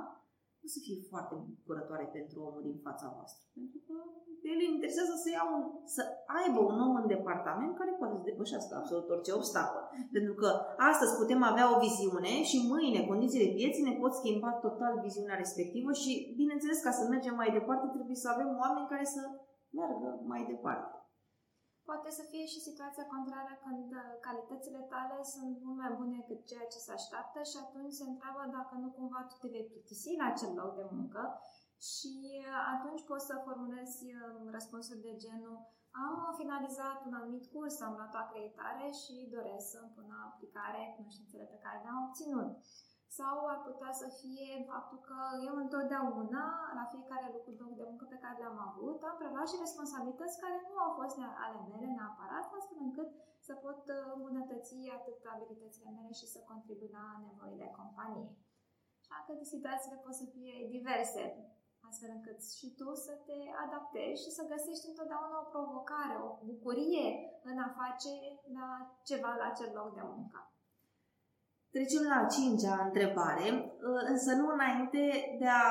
nu 0.66 0.76
să 0.78 0.86
fie 0.88 1.10
foarte 1.12 1.34
bucurătoare 1.50 2.06
pentru 2.18 2.38
omul 2.48 2.64
din 2.70 2.78
fața 2.88 3.08
voastră. 3.16 3.44
Pentru 3.58 3.80
că 3.88 3.96
pe 4.42 4.48
el 4.54 4.60
îi 4.64 4.74
interesează 4.76 5.14
să, 5.24 5.30
ia 5.30 5.44
un, 5.56 5.62
să 5.96 6.02
aibă 6.40 6.60
un 6.72 6.78
om 6.86 6.94
în 7.02 7.08
departament 7.16 7.74
care 7.80 7.92
poate 8.00 8.16
să 8.18 8.30
depășească 8.30 8.72
absolut 8.76 9.08
orice 9.14 9.32
obstacol. 9.40 9.84
Pentru 10.16 10.34
că 10.42 10.50
astăzi 10.92 11.18
putem 11.22 11.42
avea 11.52 11.66
o 11.74 11.82
viziune 11.86 12.34
și 12.50 12.58
mâine 12.72 13.10
condițiile 13.12 13.54
vieții 13.60 13.88
ne 13.90 13.96
pot 14.02 14.14
schimba 14.20 14.52
total 14.66 14.94
viziunea 15.06 15.42
respectivă 15.44 15.90
și, 16.02 16.12
bineînțeles, 16.40 16.78
ca 16.82 16.92
să 16.98 17.04
mergem 17.14 17.36
mai 17.42 17.52
departe, 17.58 17.86
trebuie 17.96 18.18
să 18.24 18.28
avem 18.30 18.50
oameni 18.64 18.92
care 18.94 19.06
să 19.16 19.22
meargă 19.78 20.10
mai 20.32 20.42
departe. 20.52 20.90
Poate 21.90 22.10
să 22.18 22.24
fie 22.32 22.46
și 22.54 22.66
situația 22.68 23.06
contrară 23.14 23.54
când 23.66 23.88
uh, 23.92 24.04
calitățile 24.28 24.82
tale 24.94 25.18
sunt 25.34 25.54
mult 25.66 25.78
mai 25.84 25.92
bune 26.00 26.16
decât 26.20 26.40
ceea 26.52 26.68
ce 26.74 26.80
se 26.86 26.92
așteaptă 26.92 27.40
și 27.52 27.58
atunci 27.66 27.98
se 28.00 28.06
întreabă 28.12 28.42
dacă 28.58 28.74
nu 28.84 28.90
cumva 28.98 29.22
tu 29.30 29.36
te 29.42 29.48
vei 29.54 29.70
plictisi 29.70 30.20
la 30.22 30.26
acel 30.30 30.52
loc 30.60 30.72
de 30.80 30.86
muncă 30.96 31.24
și 31.92 32.14
uh, 32.40 32.60
atunci 32.76 33.08
poți 33.10 33.28
să 33.30 33.44
formulezi 33.48 34.04
uh, 34.06 34.50
răspunsuri 34.56 35.06
de 35.08 35.14
genul 35.26 35.58
am 36.04 36.34
finalizat 36.42 37.06
un 37.08 37.14
anumit 37.14 37.46
curs, 37.54 37.76
am 37.82 37.94
luat 38.00 38.14
o 38.14 38.18
acreditare 38.26 38.86
și 39.02 39.16
doresc 39.36 39.66
să 39.74 39.80
pun 39.96 40.06
în 40.16 40.22
aplicare 40.30 40.94
cunoștințele 40.96 41.46
pe 41.50 41.62
care 41.64 41.78
le-am 41.84 42.04
obținut. 42.08 42.50
Sau 43.18 43.36
ar 43.54 43.60
putea 43.68 43.92
să 44.02 44.08
fie 44.22 44.50
faptul 44.72 45.00
că 45.10 45.20
eu 45.48 45.56
întotdeauna, 45.66 46.46
la 46.80 46.86
fiecare 46.94 47.28
lucru 47.36 47.52
de 47.80 47.86
muncă 47.90 48.06
pe 48.10 48.22
care 48.24 48.38
le-am 48.40 48.60
avut, 48.70 49.00
am 49.04 49.16
preluat 49.20 49.48
și 49.50 49.64
responsabilități 49.66 50.42
care 50.44 50.58
nu 50.68 50.76
au 50.86 50.92
fost 51.00 51.16
ale 51.46 51.60
mele 51.70 51.88
neapărat, 51.98 52.46
astfel 52.58 52.80
încât 52.88 53.10
să 53.48 53.54
pot 53.64 53.80
uh, 53.88 53.98
îmbunătăți 54.16 54.76
atât 54.98 55.20
abilitățile 55.34 55.90
mele 55.98 56.12
și 56.20 56.32
să 56.34 56.40
contribui 56.50 56.90
la 56.98 57.06
nevoile 57.26 57.68
companiei. 57.80 58.32
Așa 59.00 59.18
că 59.26 59.32
situațiile 59.54 59.98
pot 60.06 60.16
să 60.22 60.26
fie 60.36 60.56
diverse, 60.76 61.24
astfel 61.88 62.12
încât 62.18 62.40
și 62.58 62.68
tu 62.80 62.88
să 63.06 63.14
te 63.28 63.40
adaptezi 63.66 64.24
și 64.24 64.32
să 64.38 64.50
găsești 64.54 64.90
întotdeauna 64.92 65.36
o 65.40 65.50
provocare, 65.54 66.16
o 66.26 66.30
bucurie 66.50 67.08
în 67.50 67.58
a 67.68 67.70
face 67.82 68.14
la 68.58 68.68
ceva 69.10 69.32
la 69.40 69.46
acel 69.50 69.72
loc 69.80 69.90
de 70.00 70.04
muncă. 70.14 70.40
Trecem 71.76 72.04
la 72.12 72.18
a 72.22 72.32
cincea 72.36 72.76
întrebare, 72.88 73.48
uh, 73.90 74.04
însă 74.14 74.30
nu 74.40 74.46
înainte 74.56 75.02
de 75.42 75.48
a 75.62 75.64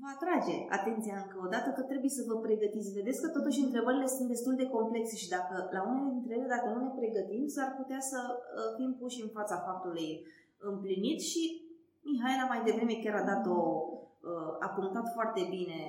vă 0.00 0.08
atrage 0.14 0.56
atenția 0.78 1.16
încă 1.22 1.36
o 1.44 1.48
dată 1.54 1.68
că 1.76 1.82
trebuie 1.90 2.12
să 2.18 2.22
vă 2.28 2.36
pregătiți. 2.46 2.96
Vedeți 2.98 3.22
că 3.22 3.28
totuși 3.36 3.64
întrebările 3.66 4.08
sunt 4.16 4.28
destul 4.34 4.54
de 4.60 4.72
complexe 4.76 5.16
și 5.22 5.32
dacă 5.36 5.54
la 5.76 5.82
unele 5.88 6.10
dintre 6.16 6.32
ele, 6.36 6.54
dacă 6.56 6.68
nu 6.70 6.80
ne 6.82 6.92
pregătim, 7.00 7.44
s-ar 7.54 7.70
putea 7.80 8.00
să 8.10 8.18
uh, 8.32 8.70
fim 8.76 8.90
puși 9.00 9.22
în 9.24 9.30
fața 9.38 9.56
faptului 9.66 10.08
împlinit 10.70 11.20
și 11.30 11.42
Mihaela 12.06 12.46
mai 12.52 12.60
devreme 12.68 12.94
chiar 13.02 13.16
a 13.18 13.28
dat 13.32 13.44
o, 13.58 13.60
uh, 14.30 14.52
a 14.66 14.68
punctat 14.78 15.06
foarte 15.16 15.42
bine 15.54 15.80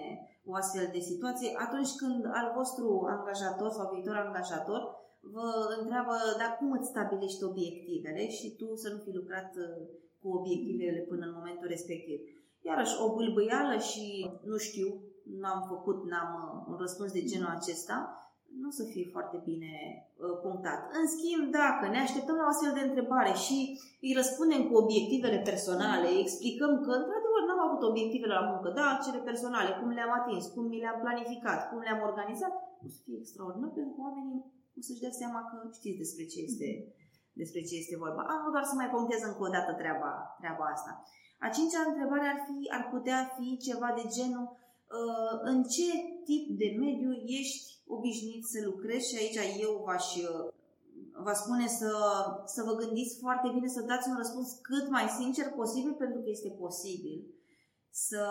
o 0.49 0.51
astfel 0.61 0.87
de 0.95 1.07
situație 1.09 1.49
atunci 1.65 1.91
când 2.01 2.21
al 2.39 2.47
vostru 2.57 2.87
angajator 3.15 3.69
sau 3.77 3.85
viitor 3.93 4.15
angajator 4.25 4.81
vă 5.33 5.47
întreabă, 5.79 6.15
dar 6.39 6.51
cum 6.59 6.71
îți 6.71 6.91
stabilești 6.93 7.43
obiectivele 7.43 8.23
și 8.37 8.55
tu 8.59 8.67
să 8.75 8.87
nu 8.93 8.99
fi 9.05 9.11
lucrat 9.19 9.51
uh, 9.55 9.87
cu 10.19 10.27
obiectivele 10.39 10.99
până 11.11 11.23
în 11.25 11.37
momentul 11.39 11.67
respectiv. 11.67 12.19
Iarăși, 12.69 12.99
o 13.03 13.05
bâlbâială 13.15 13.75
și 13.89 14.05
nu 14.51 14.57
știu, 14.67 14.87
n-am 15.41 15.61
făcut, 15.71 15.97
n-am 16.11 16.31
uh, 16.43 16.49
un 16.69 16.75
răspuns 16.83 17.11
de 17.11 17.27
genul 17.29 17.55
acesta, 17.57 17.97
nu 18.61 18.67
o 18.71 18.77
să 18.79 18.83
fie 18.91 19.05
foarte 19.15 19.37
bine 19.49 19.73
uh, 19.97 20.35
punctat. 20.45 20.79
În 20.99 21.05
schimb, 21.15 21.43
dacă 21.61 21.83
ne 21.87 21.99
așteptăm 22.01 22.37
la 22.39 22.45
o 22.47 22.51
astfel 22.53 22.73
de 22.77 22.83
întrebare 22.85 23.33
și 23.45 23.57
îi 24.05 24.17
răspundem 24.19 24.61
cu 24.67 24.75
obiectivele 24.83 25.39
personale, 25.49 26.07
explicăm 26.23 26.71
că, 26.85 26.91
într-adevăr, 27.01 27.41
n-am 27.43 27.63
avut 27.67 27.81
obiectivele 27.91 28.33
la 28.39 28.47
muncă, 28.51 28.69
da, 28.79 28.87
cele 29.05 29.21
personale, 29.29 29.69
cum 29.79 29.89
le-am 29.97 30.13
atins, 30.19 30.43
cum 30.53 30.63
mi 30.71 30.83
le-am 30.83 30.99
planificat, 31.03 31.59
cum 31.69 31.79
le-am 31.85 32.01
organizat, 32.09 32.53
o 32.85 32.87
să 32.95 32.99
fie 33.05 33.17
extraordinar 33.19 33.71
pentru 33.77 33.93
că 33.95 34.01
oamenii 34.07 34.39
o 34.77 34.81
să-și 34.87 35.03
dea 35.03 35.15
seama 35.21 35.41
că 35.49 35.55
știți 35.79 36.01
despre 36.03 36.23
ce 36.31 36.39
este, 36.47 36.69
despre 37.41 37.61
ce 37.67 37.75
este 37.81 38.01
vorba. 38.03 38.21
Am 38.33 38.51
doar 38.55 38.65
să 38.71 38.75
mai 38.77 38.89
punctez 38.95 39.21
încă 39.23 39.43
o 39.47 39.53
dată 39.57 39.71
treaba, 39.81 40.11
treaba 40.41 40.65
asta. 40.75 40.91
A 41.45 41.47
cincea 41.57 41.81
întrebare 41.87 42.27
ar, 42.33 42.39
fi, 42.47 42.57
ar 42.77 42.83
putea 42.93 43.19
fi 43.37 43.47
ceva 43.67 43.89
de 43.99 44.05
genul 44.17 44.47
uh, 44.99 45.33
în 45.51 45.57
ce 45.73 45.87
tip 46.27 46.45
de 46.61 46.69
mediu 46.83 47.11
ești 47.39 47.65
obișnuit 47.95 48.43
să 48.53 48.57
lucrezi 48.69 49.09
și 49.09 49.19
aici 49.21 49.39
eu 49.65 49.73
v-aș, 49.85 50.07
uh, 50.15 50.43
vă 51.25 51.33
spune 51.41 51.67
să, 51.79 51.91
să 52.55 52.61
vă 52.67 52.73
gândiți 52.81 53.19
foarte 53.23 53.47
bine, 53.53 53.67
să 53.67 53.81
dați 53.91 54.09
un 54.09 54.17
răspuns 54.17 54.49
cât 54.69 54.85
mai 54.89 55.07
sincer 55.19 55.47
posibil 55.61 55.93
pentru 55.93 56.19
că 56.21 56.29
este 56.29 56.49
posibil 56.63 57.34
să, 58.03 58.23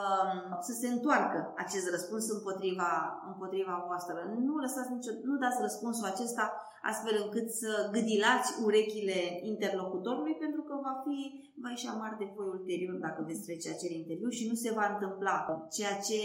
să 0.67 0.73
se 0.81 0.89
întoarcă 0.95 1.39
acest 1.65 1.87
răspuns 1.95 2.25
împotriva, 2.37 2.91
împotriva 3.33 3.85
voastră. 3.89 4.17
Nu, 4.49 4.55
lăsați 4.65 4.93
nicio, 4.97 5.13
nu 5.29 5.37
dați 5.45 5.65
răspunsul 5.67 6.07
acesta 6.13 6.45
astfel 6.91 7.15
încât 7.25 7.49
să 7.63 7.71
gâdilați 7.95 8.49
urechile 8.69 9.19
interlocutorului 9.53 10.37
pentru 10.45 10.63
că 10.69 10.75
va 10.87 10.95
fi 11.05 11.19
va 11.63 11.71
ieși 11.71 11.91
amar 11.95 12.13
de 12.19 12.27
voi 12.35 12.49
ulterior 12.57 12.97
dacă 13.07 13.21
veți 13.29 13.45
trece 13.47 13.69
acel 13.71 13.93
interviu 14.01 14.31
și 14.39 14.49
nu 14.51 14.57
se 14.65 14.71
va 14.79 14.87
întâmpla 14.93 15.37
ceea 15.77 15.95
ce 16.09 16.21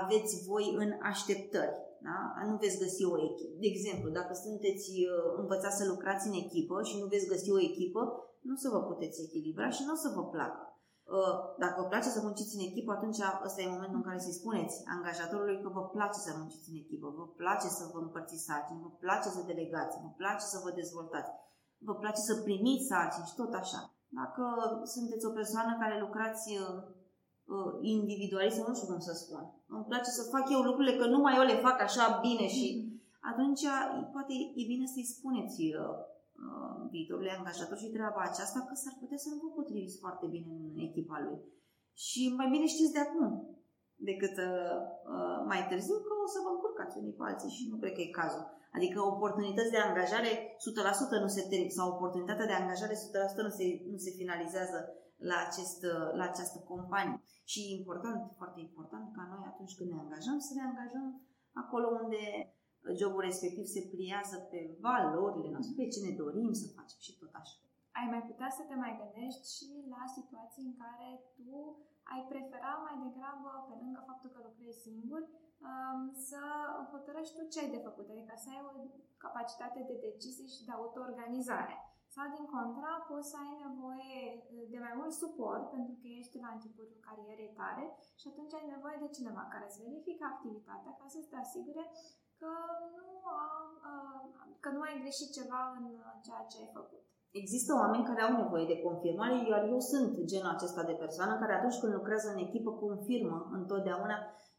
aveți 0.00 0.32
voi 0.48 0.64
în 0.82 0.90
așteptări. 1.10 1.76
Da? 2.06 2.18
Nu 2.48 2.56
veți 2.62 2.80
găsi 2.84 3.02
o 3.12 3.16
echipă. 3.28 3.54
De 3.62 3.68
exemplu, 3.72 4.08
dacă 4.18 4.32
sunteți 4.46 4.88
uh, 5.04 5.26
învățați 5.42 5.78
să 5.80 5.84
lucrați 5.92 6.26
în 6.28 6.34
echipă 6.44 6.76
și 6.88 6.98
nu 7.00 7.06
veți 7.12 7.30
găsi 7.32 7.50
o 7.56 7.60
echipă, 7.70 8.02
nu 8.46 8.52
o 8.56 8.60
să 8.64 8.68
vă 8.74 8.80
puteți 8.90 9.22
echilibra 9.26 9.68
și 9.76 9.82
nu 9.86 9.92
o 9.92 10.02
să 10.04 10.12
vă 10.16 10.24
placă. 10.34 10.67
Uh, 11.16 11.34
dacă 11.64 11.76
vă 11.80 11.86
place 11.92 12.08
să 12.16 12.20
munciți 12.26 12.56
în 12.56 12.66
echipă, 12.68 12.90
atunci 12.92 13.20
ăsta 13.46 13.60
e 13.60 13.76
momentul 13.76 14.00
în 14.00 14.08
care 14.08 14.18
să-i 14.24 14.40
spuneți 14.40 14.76
angajatorului 14.96 15.62
că 15.62 15.68
vă 15.78 15.84
place 15.96 16.18
să 16.26 16.30
munciți 16.38 16.70
în 16.70 16.76
echipă, 16.84 17.06
vă 17.18 17.26
place 17.40 17.68
să 17.78 17.84
vă 17.92 17.98
împărțiți 18.00 18.46
sarcini, 18.48 18.84
vă 18.86 18.90
place 19.04 19.28
să 19.36 19.40
delegați, 19.50 19.94
vă 20.04 20.10
place 20.20 20.44
să 20.52 20.58
vă 20.64 20.70
dezvoltați, 20.80 21.30
vă 21.88 21.94
place 22.02 22.20
să 22.28 22.34
primiți 22.46 22.88
sarcini 22.90 23.28
și 23.28 23.38
tot 23.40 23.52
așa. 23.62 23.80
Dacă 24.20 24.42
sunteți 24.94 25.26
o 25.26 25.36
persoană 25.40 25.72
care 25.82 25.96
lucrați 26.04 26.46
uh, 26.62 26.76
uh, 27.54 27.72
individualist, 27.96 28.56
nu 28.58 28.74
știu 28.74 28.88
cum 28.90 29.00
să 29.08 29.14
spun, 29.22 29.42
îmi 29.74 29.88
place 29.90 30.10
să 30.18 30.30
fac 30.34 30.44
eu 30.54 30.60
lucrurile 30.68 30.98
că 30.98 31.06
numai 31.06 31.36
eu 31.38 31.44
le 31.50 31.64
fac 31.66 31.76
așa 31.86 32.04
bine 32.26 32.46
și 32.56 32.66
mm-hmm. 32.68 32.88
atunci 33.30 33.62
poate 34.14 34.32
e 34.60 34.62
bine 34.72 34.86
să-i 34.94 35.12
spuneți 35.14 35.60
Uh, 35.82 35.96
viitorului 36.94 37.36
angajator 37.38 37.78
și 37.82 37.94
treaba 37.96 38.20
aceasta 38.24 38.58
că 38.68 38.74
s-ar 38.82 38.94
putea 39.02 39.18
să 39.24 39.28
nu 39.28 39.38
vă 39.42 39.48
potriviți 39.58 40.00
foarte 40.04 40.26
bine 40.34 40.52
în 40.68 40.78
echipa 40.88 41.18
lui. 41.26 41.38
Și 42.06 42.20
mai 42.38 42.48
bine 42.54 42.66
știți 42.74 42.94
de 42.96 43.02
acum 43.06 43.26
decât 44.10 44.34
uh, 44.48 44.76
uh 45.14 45.38
mai 45.50 45.60
târziu 45.70 45.96
că 46.06 46.12
o 46.24 46.28
să 46.34 46.38
vă 46.44 46.50
încurcați 46.52 46.98
unii 47.00 47.16
cu 47.16 47.22
alții 47.28 47.54
și 47.56 47.62
nu 47.70 47.76
cred 47.80 47.94
că 47.94 48.02
e 48.02 48.18
cazul. 48.20 48.44
Adică 48.76 48.98
oportunități 49.12 49.74
de 49.74 49.80
angajare 49.88 50.30
100% 51.20 51.24
nu 51.24 51.30
se 51.36 51.48
termină 51.50 51.76
sau 51.78 51.86
oportunitatea 51.94 52.50
de 52.50 52.56
angajare 52.58 52.94
100% 52.94 53.46
nu 53.46 53.52
se, 53.58 53.66
nu 53.92 53.98
se 54.04 54.10
finalizează 54.20 54.78
la, 55.30 55.36
acest, 55.46 55.80
uh, 55.92 56.08
la 56.18 56.24
această 56.30 56.58
companie. 56.72 57.18
Și 57.50 57.58
e 57.60 57.78
important, 57.80 58.20
foarte 58.40 58.60
important 58.68 59.06
ca 59.16 59.22
noi 59.32 59.44
atunci 59.52 59.76
când 59.76 59.88
ne 59.90 59.98
angajăm 60.04 60.38
să 60.48 60.52
ne 60.54 60.64
angajăm 60.70 61.06
acolo 61.62 61.86
unde 62.02 62.22
jobul 63.00 63.22
respectiv 63.28 63.64
se 63.64 63.82
pliază 63.94 64.36
pe 64.50 64.60
valorile 64.86 65.50
noastre, 65.50 65.74
pe 65.76 65.92
ce 65.92 66.00
ne 66.06 66.12
dorim 66.22 66.52
să 66.62 66.66
facem 66.76 66.98
și 67.06 67.18
tot 67.20 67.32
așa. 67.40 67.58
Ai 67.98 68.06
mai 68.14 68.22
putea 68.30 68.50
să 68.58 68.62
te 68.68 68.76
mai 68.84 68.92
gândești 69.00 69.44
și 69.56 69.68
la 69.94 70.02
situații 70.16 70.64
în 70.68 70.74
care 70.82 71.08
tu 71.36 71.56
ai 72.12 72.22
prefera 72.30 72.72
mai 72.86 72.96
degrabă, 73.04 73.50
pe 73.68 73.74
lângă 73.82 74.00
faptul 74.10 74.30
că 74.34 74.40
lucrezi 74.48 74.82
singur, 74.88 75.22
um, 75.68 76.00
să 76.28 76.40
hotărăști 76.92 77.36
tu 77.36 77.42
ce 77.52 77.58
ai 77.60 77.74
de 77.74 77.84
făcut, 77.86 78.06
adică 78.10 78.34
să 78.42 78.48
ai 78.50 78.60
o 78.68 78.70
capacitate 79.24 79.80
de 79.90 79.96
decizie 80.08 80.46
și 80.54 80.64
de 80.66 80.72
autoorganizare. 80.74 81.76
Sau, 82.14 82.26
din 82.36 82.46
contra, 82.54 82.92
poți 83.08 83.30
să 83.30 83.36
ai 83.44 83.52
nevoie 83.66 84.20
de 84.72 84.78
mai 84.86 84.94
mult 85.00 85.14
suport 85.22 85.64
pentru 85.76 85.94
că 86.00 86.06
ești 86.20 86.42
la 86.44 86.50
începutul 86.52 87.04
carierei 87.06 87.56
tare 87.60 87.84
și 88.20 88.26
atunci 88.30 88.56
ai 88.58 88.72
nevoie 88.74 88.98
de 89.04 89.14
cineva 89.16 89.44
care 89.52 89.66
să 89.74 89.84
verifică 89.86 90.24
activitatea 90.26 90.92
ca 91.00 91.06
să 91.14 91.18
te 91.30 91.36
asigure 91.44 91.84
că 92.40 92.50
nu, 92.96 93.08
a, 93.36 93.40
a, 93.90 93.92
că 94.64 94.68
nu 94.74 94.80
ai 94.86 95.00
greșit 95.02 95.30
ceva 95.38 95.60
în 95.78 95.84
ceea 96.26 96.44
ce 96.50 96.56
ai 96.62 96.70
făcut. 96.78 97.02
Există 97.42 97.70
oameni 97.82 98.08
care 98.08 98.22
au 98.22 98.34
nevoie 98.42 98.66
de 98.72 98.82
confirmare, 98.86 99.36
iar 99.50 99.62
eu 99.74 99.80
sunt 99.92 100.12
genul 100.30 100.54
acesta 100.54 100.82
de 100.90 101.00
persoană 101.02 101.34
care 101.38 101.54
atunci 101.54 101.80
când 101.80 101.92
lucrează 101.92 102.28
în 102.30 102.44
echipă 102.46 102.70
confirmă 102.84 103.38
întotdeauna 103.58 104.16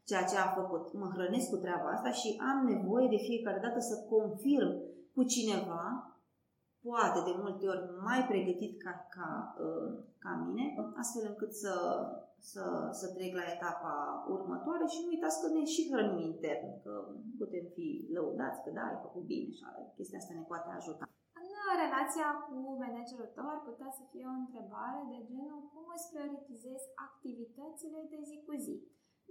ceea 0.08 0.24
ce 0.30 0.36
a 0.38 0.56
făcut. 0.60 0.84
Mă 1.00 1.06
hrănesc 1.14 1.48
cu 1.50 1.56
treaba 1.64 1.88
asta 1.90 2.10
și 2.20 2.28
am 2.50 2.58
nevoie 2.72 3.08
de 3.14 3.24
fiecare 3.28 3.58
dată 3.66 3.80
să 3.90 4.06
confirm 4.14 4.70
cu 5.14 5.22
cineva, 5.34 5.82
poate 6.86 7.20
de 7.28 7.34
multe 7.42 7.64
ori 7.72 7.84
mai 8.08 8.20
pregătit 8.30 8.72
ca, 8.82 8.92
ca, 9.14 9.28
uh, 9.64 9.88
ca 10.22 10.30
mine, 10.44 10.64
astfel 11.00 11.24
încât 11.28 11.52
să, 11.62 11.72
să, 12.52 12.64
să 13.00 13.06
trec 13.16 13.32
la 13.40 13.46
etapa 13.56 13.94
următoare 14.36 14.86
și 14.92 15.02
nu 15.02 15.08
uitați 15.14 15.40
că 15.40 15.46
ne 15.48 15.64
și 15.74 15.82
hrănim 15.90 16.18
intern, 16.30 16.68
că 16.84 16.92
putem 17.40 17.64
fi 17.76 17.86
lăudați, 18.16 18.62
că 18.64 18.70
da, 18.76 18.84
ai 18.88 19.04
făcut 19.06 19.24
bine 19.32 19.50
și 19.56 19.64
chestia 19.96 20.18
asta 20.18 20.34
ne 20.38 20.50
poate 20.50 20.68
ajuta. 20.70 21.04
În 21.40 21.48
relația 21.84 22.28
cu 22.46 22.56
managerul 22.84 23.30
tău 23.36 23.46
ar 23.54 23.60
putea 23.68 23.90
să 23.98 24.02
fie 24.12 24.26
o 24.32 24.38
întrebare 24.42 25.00
de 25.12 25.18
genul 25.30 25.60
cum 25.72 25.84
îți 25.94 26.08
prioritizezi 26.12 26.86
activitățile 27.08 28.00
de 28.12 28.18
zi 28.28 28.36
cu 28.46 28.54
zi. 28.66 28.76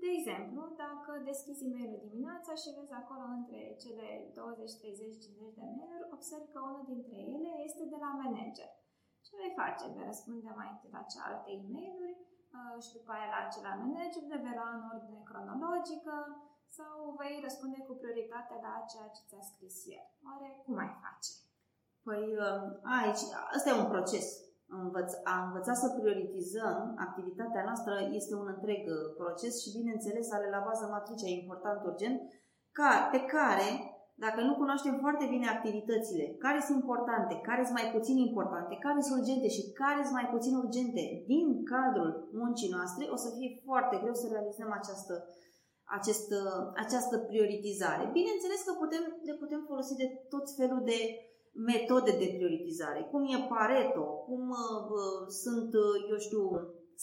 De 0.04 0.10
exemplu, 0.18 0.62
dacă 0.84 1.12
deschizi 1.30 1.66
e 1.66 1.74
mail 1.75 1.94
dimineața 2.06 2.51
și 2.62 2.75
vezi 2.78 2.94
acolo 3.01 3.25
între 3.38 3.60
cele 3.84 4.08
20, 4.34 4.74
30, 4.82 5.24
50 5.24 5.58
de 5.60 5.68
mail 5.80 6.01
observ 6.16 6.46
că 6.54 6.60
unul 6.70 6.86
dintre 6.94 7.18
ele 7.36 7.51
este 7.68 7.84
de 7.94 7.98
la 8.06 8.12
manager. 8.24 8.70
Ce 9.25 9.32
vei 9.39 9.58
face? 9.62 9.84
Vei 9.94 10.10
răspunde 10.12 10.50
mai 10.60 10.70
întâi 10.74 10.96
la 10.98 11.10
cealaltă 11.12 11.48
e 11.51 11.58
mail 11.75 12.00
uh, 12.10 12.38
și 12.84 12.91
după 12.98 13.12
aia 13.13 13.29
la 13.34 13.39
acela 13.44 13.74
manager, 13.82 14.24
le 14.32 14.38
vei 14.44 14.58
lua 14.60 14.72
în 14.77 14.84
ordine 14.94 15.22
cronologică 15.29 16.15
sau 16.77 16.94
vei 17.20 17.36
răspunde 17.48 17.79
cu 17.88 17.93
prioritate 18.02 18.54
la 18.65 18.73
ceea 18.91 19.10
ce 19.15 19.21
ți-a 19.28 19.43
scris 19.52 19.78
el. 19.97 20.08
Oare 20.28 20.47
cum 20.63 20.76
ai 20.84 20.93
face? 21.04 21.32
Păi 22.06 22.23
um, 22.45 22.63
aici, 22.97 23.23
ăsta 23.56 23.69
e 23.69 23.82
un 23.84 23.93
proces. 23.95 24.28
Învăț, 24.84 25.12
a 25.23 25.36
învăța 25.45 25.73
să 25.73 25.88
prioritizăm 25.89 26.95
activitatea 27.08 27.63
noastră 27.63 27.93
este 28.19 28.34
un 28.36 28.47
întreg 28.56 28.82
uh, 28.88 29.00
proces 29.21 29.54
și, 29.62 29.76
bineînțeles, 29.78 30.32
are 30.32 30.50
la 30.50 30.65
bază 30.67 30.86
matricea 30.86 31.30
important 31.39 31.80
urgent, 31.91 32.19
ca, 32.71 33.08
pe 33.12 33.21
care, 33.26 33.67
dacă 34.25 34.39
nu 34.47 34.53
cunoaștem 34.62 34.95
foarte 35.03 35.25
bine 35.34 35.47
activitățile, 35.47 36.25
care 36.45 36.60
sunt 36.65 36.77
importante, 36.82 37.34
care 37.49 37.62
sunt 37.63 37.77
mai 37.79 37.89
puțin 37.95 38.17
importante, 38.27 38.73
care 38.86 38.99
sunt 39.01 39.17
urgente 39.19 39.49
și 39.55 39.63
care 39.82 39.99
sunt 40.05 40.17
mai 40.19 40.29
puțin 40.36 40.53
urgente 40.63 41.03
din 41.32 41.47
cadrul 41.73 42.12
muncii 42.41 42.73
noastre, 42.75 43.03
o 43.15 43.17
să 43.23 43.29
fie 43.38 43.49
foarte 43.67 43.95
greu 44.01 44.15
să 44.21 44.27
realizăm 44.27 44.69
această, 44.79 45.13
acest, 45.97 46.27
uh, 46.41 46.62
această 46.84 47.15
prioritizare. 47.29 48.03
Bineînțeles 48.19 48.60
că 48.67 48.73
putem, 48.84 49.03
le 49.27 49.36
putem 49.43 49.62
folosi 49.69 50.01
de 50.01 50.08
tot 50.34 50.45
felul 50.60 50.82
de 50.91 50.99
metode 51.71 52.12
de 52.21 52.27
prioritizare, 52.36 53.01
cum 53.12 53.21
e 53.34 53.38
Pareto, 53.53 54.05
cum 54.27 54.43
uh, 54.49 55.19
sunt, 55.43 55.71
uh, 55.84 55.95
eu 56.12 56.17
știu, 56.27 56.43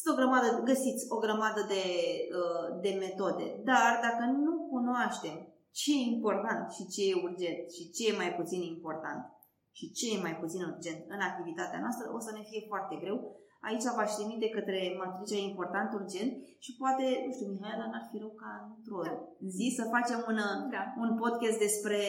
sunt 0.00 0.08
o 0.12 0.18
grămadă, 0.20 0.48
găsiți 0.70 1.04
o 1.14 1.18
grămadă 1.24 1.60
de, 1.72 1.84
uh, 2.40 2.66
de 2.84 2.92
metode. 3.04 3.46
Dar 3.70 3.90
dacă 4.06 4.24
nu 4.44 4.52
cunoaștem 4.74 5.36
ce 5.78 5.90
e 5.94 6.12
important 6.14 6.66
și 6.76 6.82
ce 6.92 7.00
e 7.10 7.22
urgent 7.28 7.62
și 7.76 7.84
ce 7.94 8.02
e 8.08 8.20
mai 8.22 8.32
puțin 8.38 8.60
important 8.74 9.22
și 9.78 9.84
ce 9.96 10.04
e 10.14 10.24
mai 10.26 10.36
puțin 10.42 10.62
urgent 10.72 11.00
în 11.14 11.20
activitatea 11.28 11.80
noastră, 11.84 12.04
o 12.16 12.18
să 12.26 12.30
ne 12.32 12.42
fie 12.50 12.62
foarte 12.72 12.94
greu 13.02 13.18
Aici 13.68 13.86
v-aș 13.96 14.10
trimite 14.16 14.48
către 14.56 14.78
matricea 15.00 15.40
important, 15.50 15.88
urgent 16.00 16.32
și 16.64 16.70
poate, 16.80 17.04
nu 17.26 17.30
știu, 17.34 17.48
Mihaela, 17.52 17.86
n-ar 17.90 18.06
fi 18.10 18.16
rău 18.22 18.32
ca 18.42 18.50
într-o 18.76 19.00
da. 19.08 19.14
zi 19.56 19.66
să 19.78 19.92
facem 19.94 20.20
un, 20.30 20.38
da. 20.74 20.82
un 21.04 21.10
podcast 21.22 21.58
despre, 21.66 22.02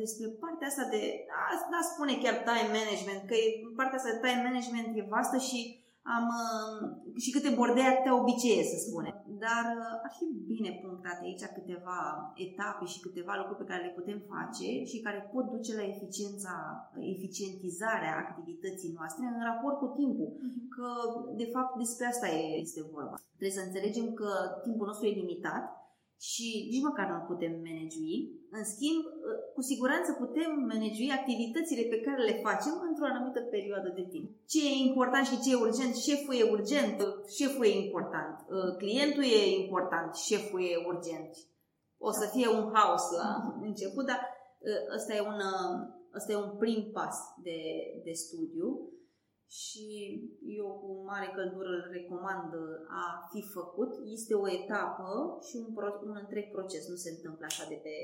despre 0.00 0.26
partea 0.42 0.70
asta 0.70 0.84
de, 0.94 1.02
a, 1.40 1.42
da, 1.72 1.80
spune 1.90 2.14
chiar 2.22 2.36
time 2.48 2.70
management, 2.78 3.22
că 3.28 3.34
e, 3.42 3.46
partea 3.80 3.98
asta 3.98 4.12
de 4.14 4.22
time 4.24 4.42
management 4.48 4.88
e 5.00 5.12
vastă 5.14 5.38
și 5.48 5.58
am 6.16 6.24
uh, 6.42 6.78
și 7.22 7.30
câte 7.34 7.50
bordei 7.58 7.90
atâtea 7.90 8.20
obicei, 8.22 8.70
să 8.72 8.76
spunem. 8.86 9.16
Dar 9.44 9.64
uh, 9.78 10.04
ar 10.06 10.12
fi 10.18 10.26
bine 10.52 10.70
punctate 10.82 11.22
aici 11.24 11.54
câteva 11.58 11.98
etape 12.46 12.84
și 12.92 13.02
câteva 13.06 13.32
lucruri 13.36 13.60
pe 13.60 13.70
care 13.70 13.82
le 13.84 13.96
putem 13.98 14.18
face 14.34 14.68
și 14.90 15.04
care 15.06 15.30
pot 15.32 15.44
duce 15.54 15.72
la 15.80 15.84
eficiența, 15.94 16.54
eficientizarea 17.14 18.20
activității 18.24 18.94
noastre 18.98 19.24
în 19.26 19.38
raport 19.48 19.76
cu 19.78 19.88
timpul. 20.00 20.30
Uh-huh. 20.32 20.64
Că, 20.74 20.88
de 21.40 21.48
fapt, 21.54 21.72
despre 21.82 22.06
asta 22.06 22.28
este 22.64 22.80
vorba. 22.94 23.16
Trebuie 23.38 23.58
să 23.58 23.66
înțelegem 23.66 24.06
că 24.20 24.30
timpul 24.66 24.86
nostru 24.86 25.06
e 25.06 25.20
limitat 25.22 25.64
și 26.28 26.46
nici 26.70 26.86
măcar 26.88 27.06
nu 27.10 27.20
putem 27.30 27.52
managui. 27.66 28.16
În 28.56 28.64
schimb, 28.72 29.02
cu 29.54 29.60
siguranță 29.70 30.10
putem 30.12 30.50
managui 30.70 31.10
activitățile 31.18 31.82
pe 31.92 32.00
care 32.00 32.22
le 32.22 32.40
facem 32.46 32.74
într-o 32.88 33.06
anumită 33.08 33.40
perioadă 33.40 33.88
de 33.98 34.04
timp. 34.12 34.28
Ce 34.52 34.60
e 34.68 34.86
important 34.88 35.26
și 35.26 35.40
ce 35.42 35.50
e 35.52 35.64
urgent? 35.66 35.94
Șeful 35.96 36.34
e 36.34 36.50
urgent, 36.56 36.96
șeful 37.38 37.64
e 37.64 37.84
important, 37.84 38.34
clientul 38.82 39.22
e 39.22 39.60
important, 39.62 40.14
șeful 40.14 40.60
e 40.62 40.84
urgent. 40.92 41.30
O 41.98 42.10
să 42.10 42.26
fie 42.34 42.48
un 42.48 42.64
haos 42.74 43.04
la 43.18 43.28
început, 43.68 44.04
dar 44.06 44.20
ăsta 44.96 45.14
e 45.14 45.20
un, 45.20 45.40
ăsta 46.16 46.32
e 46.32 46.44
un 46.46 46.52
prim 46.58 46.90
pas 46.92 47.16
de, 47.46 47.58
de 48.04 48.12
studiu 48.12 48.66
și 49.58 49.86
eu 50.58 50.68
cu 50.82 50.90
mare 51.10 51.28
căldură 51.36 51.70
îl 51.76 51.84
recomand 51.96 52.50
a 53.02 53.04
fi 53.30 53.40
făcut. 53.56 53.92
Este 54.16 54.34
o 54.34 54.46
etapă 54.58 55.10
și 55.46 55.54
un, 55.62 55.68
pro, 55.76 55.88
un 56.08 56.16
întreg 56.22 56.46
proces, 56.56 56.82
nu 56.92 56.98
se 57.04 57.10
întâmplă 57.14 57.44
așa 57.48 57.64
de 57.72 57.78
pe, 57.84 57.94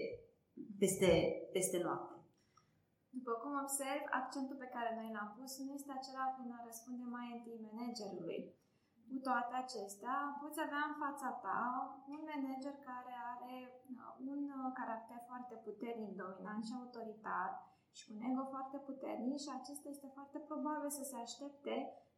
peste, 0.81 1.11
peste 1.55 1.79
noapte. 1.87 2.15
După 3.17 3.33
cum 3.43 3.53
observ, 3.65 4.03
accentul 4.21 4.57
pe 4.61 4.73
care 4.75 4.91
noi 4.99 5.11
l-am 5.15 5.31
pus 5.37 5.51
nu 5.65 5.71
este 5.79 5.93
acela 5.95 6.25
prin 6.35 6.51
a 6.59 6.61
răspunde 6.69 7.05
mai 7.17 7.29
întâi 7.37 7.65
managerului. 7.67 8.41
Cu 9.11 9.19
toate 9.29 9.55
acestea, 9.65 10.17
poți 10.41 10.63
avea 10.67 10.83
în 10.89 10.97
fața 11.05 11.29
ta 11.45 11.63
un 12.15 12.21
manager 12.31 12.75
care 12.91 13.15
are 13.33 13.57
uh, 13.97 14.13
un 14.33 14.43
uh, 14.59 14.67
caracter 14.79 15.21
foarte 15.31 15.55
puternic, 15.67 16.13
dominant 16.23 16.63
și 16.67 16.77
autoritar, 16.81 17.51
și 17.99 18.07
un 18.15 18.21
ego 18.31 18.45
foarte 18.55 18.79
puternic 18.89 19.39
și 19.45 19.51
acesta 19.59 19.89
este 19.89 20.09
foarte 20.17 20.39
probabil 20.49 20.91
să 20.99 21.05
se 21.11 21.17
aștepte 21.27 21.75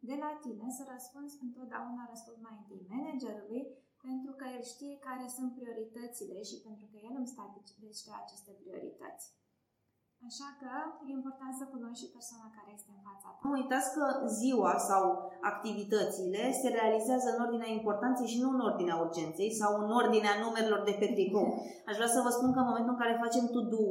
de 0.09 0.15
la 0.25 0.31
tine 0.45 0.67
să 0.79 0.83
răspunzi 0.95 1.35
întotdeauna 1.47 2.11
răspuns 2.13 2.39
mai 2.47 2.57
întâi 2.61 2.89
managerului 2.93 3.63
pentru 4.09 4.33
că 4.39 4.45
el 4.57 4.63
știe 4.73 4.95
care 5.09 5.27
sunt 5.37 5.51
prioritățile 5.59 6.39
și 6.51 6.57
pentru 6.67 6.87
că 6.91 6.97
el 7.07 7.15
îmi 7.17 7.33
stabilește 7.35 8.11
aceste 8.23 8.53
priorități. 8.61 9.27
Așa 10.29 10.49
că 10.61 10.73
e 11.09 11.11
important 11.21 11.53
să 11.61 11.65
cunoști 11.75 12.01
și 12.03 12.13
persoana 12.17 12.49
care 12.57 12.71
este 12.77 12.91
în 12.97 13.03
fața 13.09 13.29
ta. 13.31 13.41
Nu 13.45 13.51
uitați 13.59 13.89
că 13.97 14.05
ziua 14.41 14.75
sau 14.91 15.05
activitățile 15.53 16.43
se 16.61 16.69
realizează 16.79 17.29
în 17.31 17.43
ordinea 17.45 17.71
importanței 17.79 18.33
și 18.33 18.43
nu 18.43 18.49
în 18.55 18.63
ordinea 18.69 18.97
urgenței 19.05 19.51
sau 19.61 19.71
în 19.83 19.91
ordinea 20.01 20.35
numerelor 20.45 20.81
de 20.89 20.95
pe 21.01 21.09
tricou. 21.15 21.47
Aș 21.89 21.97
vrea 21.99 22.13
să 22.15 22.25
vă 22.25 22.31
spun 22.37 22.51
că 22.53 22.61
în 22.61 22.71
momentul 22.71 22.95
în 22.95 23.03
care 23.03 23.23
facem 23.25 23.45
to-do 23.55 23.85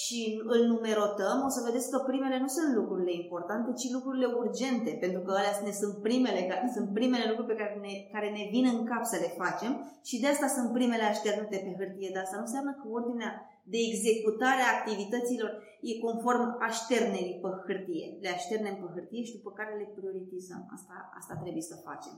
și 0.00 0.20
îl 0.54 0.62
numerotăm, 0.72 1.36
o 1.48 1.50
să 1.56 1.66
vedeți 1.68 1.90
că 1.92 1.98
primele 2.10 2.36
nu 2.44 2.50
sunt 2.56 2.70
lucrurile 2.78 3.12
importante, 3.22 3.68
ci 3.80 3.94
lucrurile 3.96 4.28
urgente, 4.40 4.92
pentru 5.04 5.20
că 5.24 5.30
alea 5.34 5.54
ne 5.68 5.74
sunt 5.80 5.94
primele, 6.06 6.40
sunt 6.76 6.88
primele 6.98 7.26
lucruri 7.30 7.50
pe 7.52 7.60
care 7.60 7.74
ne, 7.84 7.92
care 8.14 8.28
ne 8.36 8.44
vin 8.52 8.64
în 8.74 8.80
cap 8.90 9.02
să 9.12 9.16
le 9.24 9.30
facem 9.42 9.72
și 10.08 10.20
de 10.22 10.28
asta 10.30 10.48
sunt 10.56 10.68
primele 10.76 11.04
așternute 11.08 11.56
pe 11.64 11.72
hârtie. 11.78 12.10
Dar 12.14 12.22
asta 12.22 12.38
nu 12.38 12.46
înseamnă 12.48 12.72
că 12.80 12.84
ordinea 12.98 13.32
de 13.72 13.78
executare 13.90 14.62
a 14.64 14.74
activităților 14.76 15.50
e 15.90 16.04
conform 16.06 16.42
așternerii 16.68 17.40
pe 17.42 17.50
hârtie. 17.66 18.06
Le 18.22 18.30
așternem 18.38 18.76
pe 18.78 18.88
hârtie 18.94 19.22
și 19.28 19.36
după 19.38 19.50
care 19.58 19.72
le 19.80 19.92
prioritizăm. 19.96 20.62
Asta, 20.76 20.94
asta 21.18 21.34
trebuie 21.42 21.64
să 21.70 21.84
facem 21.88 22.14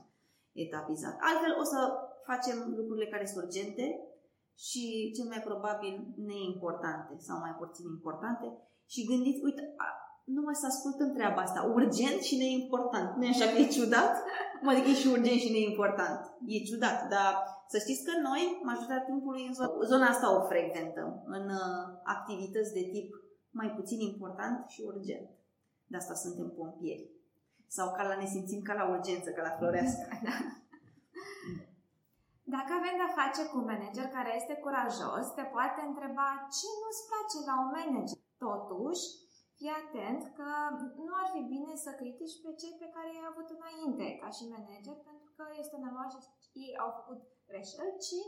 etapizat. 0.65 1.15
Altfel 1.29 1.53
o 1.63 1.65
să 1.73 1.79
facem 2.29 2.57
lucrurile 2.77 3.07
care 3.13 3.25
sunt 3.25 3.43
urgente 3.43 3.85
și 4.65 4.83
cel 5.15 5.27
mai 5.31 5.41
probabil 5.49 5.93
neimportante 6.29 7.13
sau 7.27 7.37
mai 7.45 7.55
puțin 7.61 7.85
importante 7.97 8.47
și 8.93 9.07
gândiți, 9.09 9.43
uite, 9.47 9.63
nu 10.35 10.41
mai 10.45 10.55
să 10.61 10.65
ascultăm 10.65 11.09
treaba 11.17 11.41
asta, 11.41 11.71
urgent 11.77 12.19
și 12.27 12.35
neimportant. 12.43 13.09
Nu 13.15 13.23
e 13.25 13.33
așa 13.35 13.47
că 13.51 13.57
e 13.59 13.75
ciudat? 13.77 14.13
Adică 14.65 14.87
e 14.89 14.93
și 14.93 15.07
urgent 15.07 15.39
și 15.39 15.51
neimportant. 15.51 16.21
E 16.45 16.67
ciudat, 16.69 17.07
dar 17.09 17.33
să 17.67 17.77
știți 17.77 18.03
că 18.07 18.13
noi, 18.27 18.61
majoritatea 18.63 19.09
timpului, 19.09 19.45
în 19.49 19.53
zona 19.91 20.07
asta 20.07 20.35
o 20.37 20.47
frecventăm, 20.51 21.23
în 21.25 21.45
uh, 21.49 21.83
activități 22.03 22.73
de 22.73 22.83
tip 22.93 23.09
mai 23.51 23.69
puțin 23.77 23.99
important 23.99 24.69
și 24.69 24.81
urgent. 24.85 25.29
De 25.87 25.97
asta 25.97 26.13
suntem 26.13 26.53
pompieri. 26.57 27.09
Sau 27.67 27.87
ca 27.95 28.03
la 28.07 28.15
ne 28.15 28.25
simțim 28.25 28.61
ca 28.61 28.73
la 28.73 28.89
urgență, 28.95 29.29
ca 29.29 29.41
la 29.41 29.55
florească. 29.57 30.07
Da. 30.27 30.35
Dacă 32.55 32.71
avem 32.75 32.95
de-a 32.99 33.17
face 33.21 33.41
cu 33.47 33.55
un 33.61 33.69
manager 33.71 34.07
care 34.17 34.31
este 34.39 34.55
curajos, 34.63 35.25
te 35.37 35.45
poate 35.55 35.79
întreba 35.89 36.27
ce 36.57 36.67
nu-ți 36.79 37.05
place 37.09 37.37
la 37.49 37.55
un 37.63 37.69
manager. 37.77 38.19
Totuși, 38.45 39.03
fii 39.59 39.79
atent 39.83 40.21
că 40.37 40.49
nu 41.05 41.13
ar 41.21 41.27
fi 41.33 41.41
bine 41.55 41.73
să 41.85 41.91
critici 41.99 42.41
pe 42.43 42.51
cei 42.61 42.75
pe 42.81 42.91
care 42.95 43.09
i-ai 43.11 43.29
avut 43.31 43.47
înainte 43.57 44.07
ca 44.21 44.29
și 44.37 44.51
manager, 44.53 44.97
pentru 45.09 45.29
că 45.37 45.43
este 45.63 45.77
normal 45.85 46.07
și 46.13 46.19
ei 46.65 46.73
au 46.83 46.89
făcut 46.97 47.19
greșeli, 47.49 47.99
ci 48.05 48.19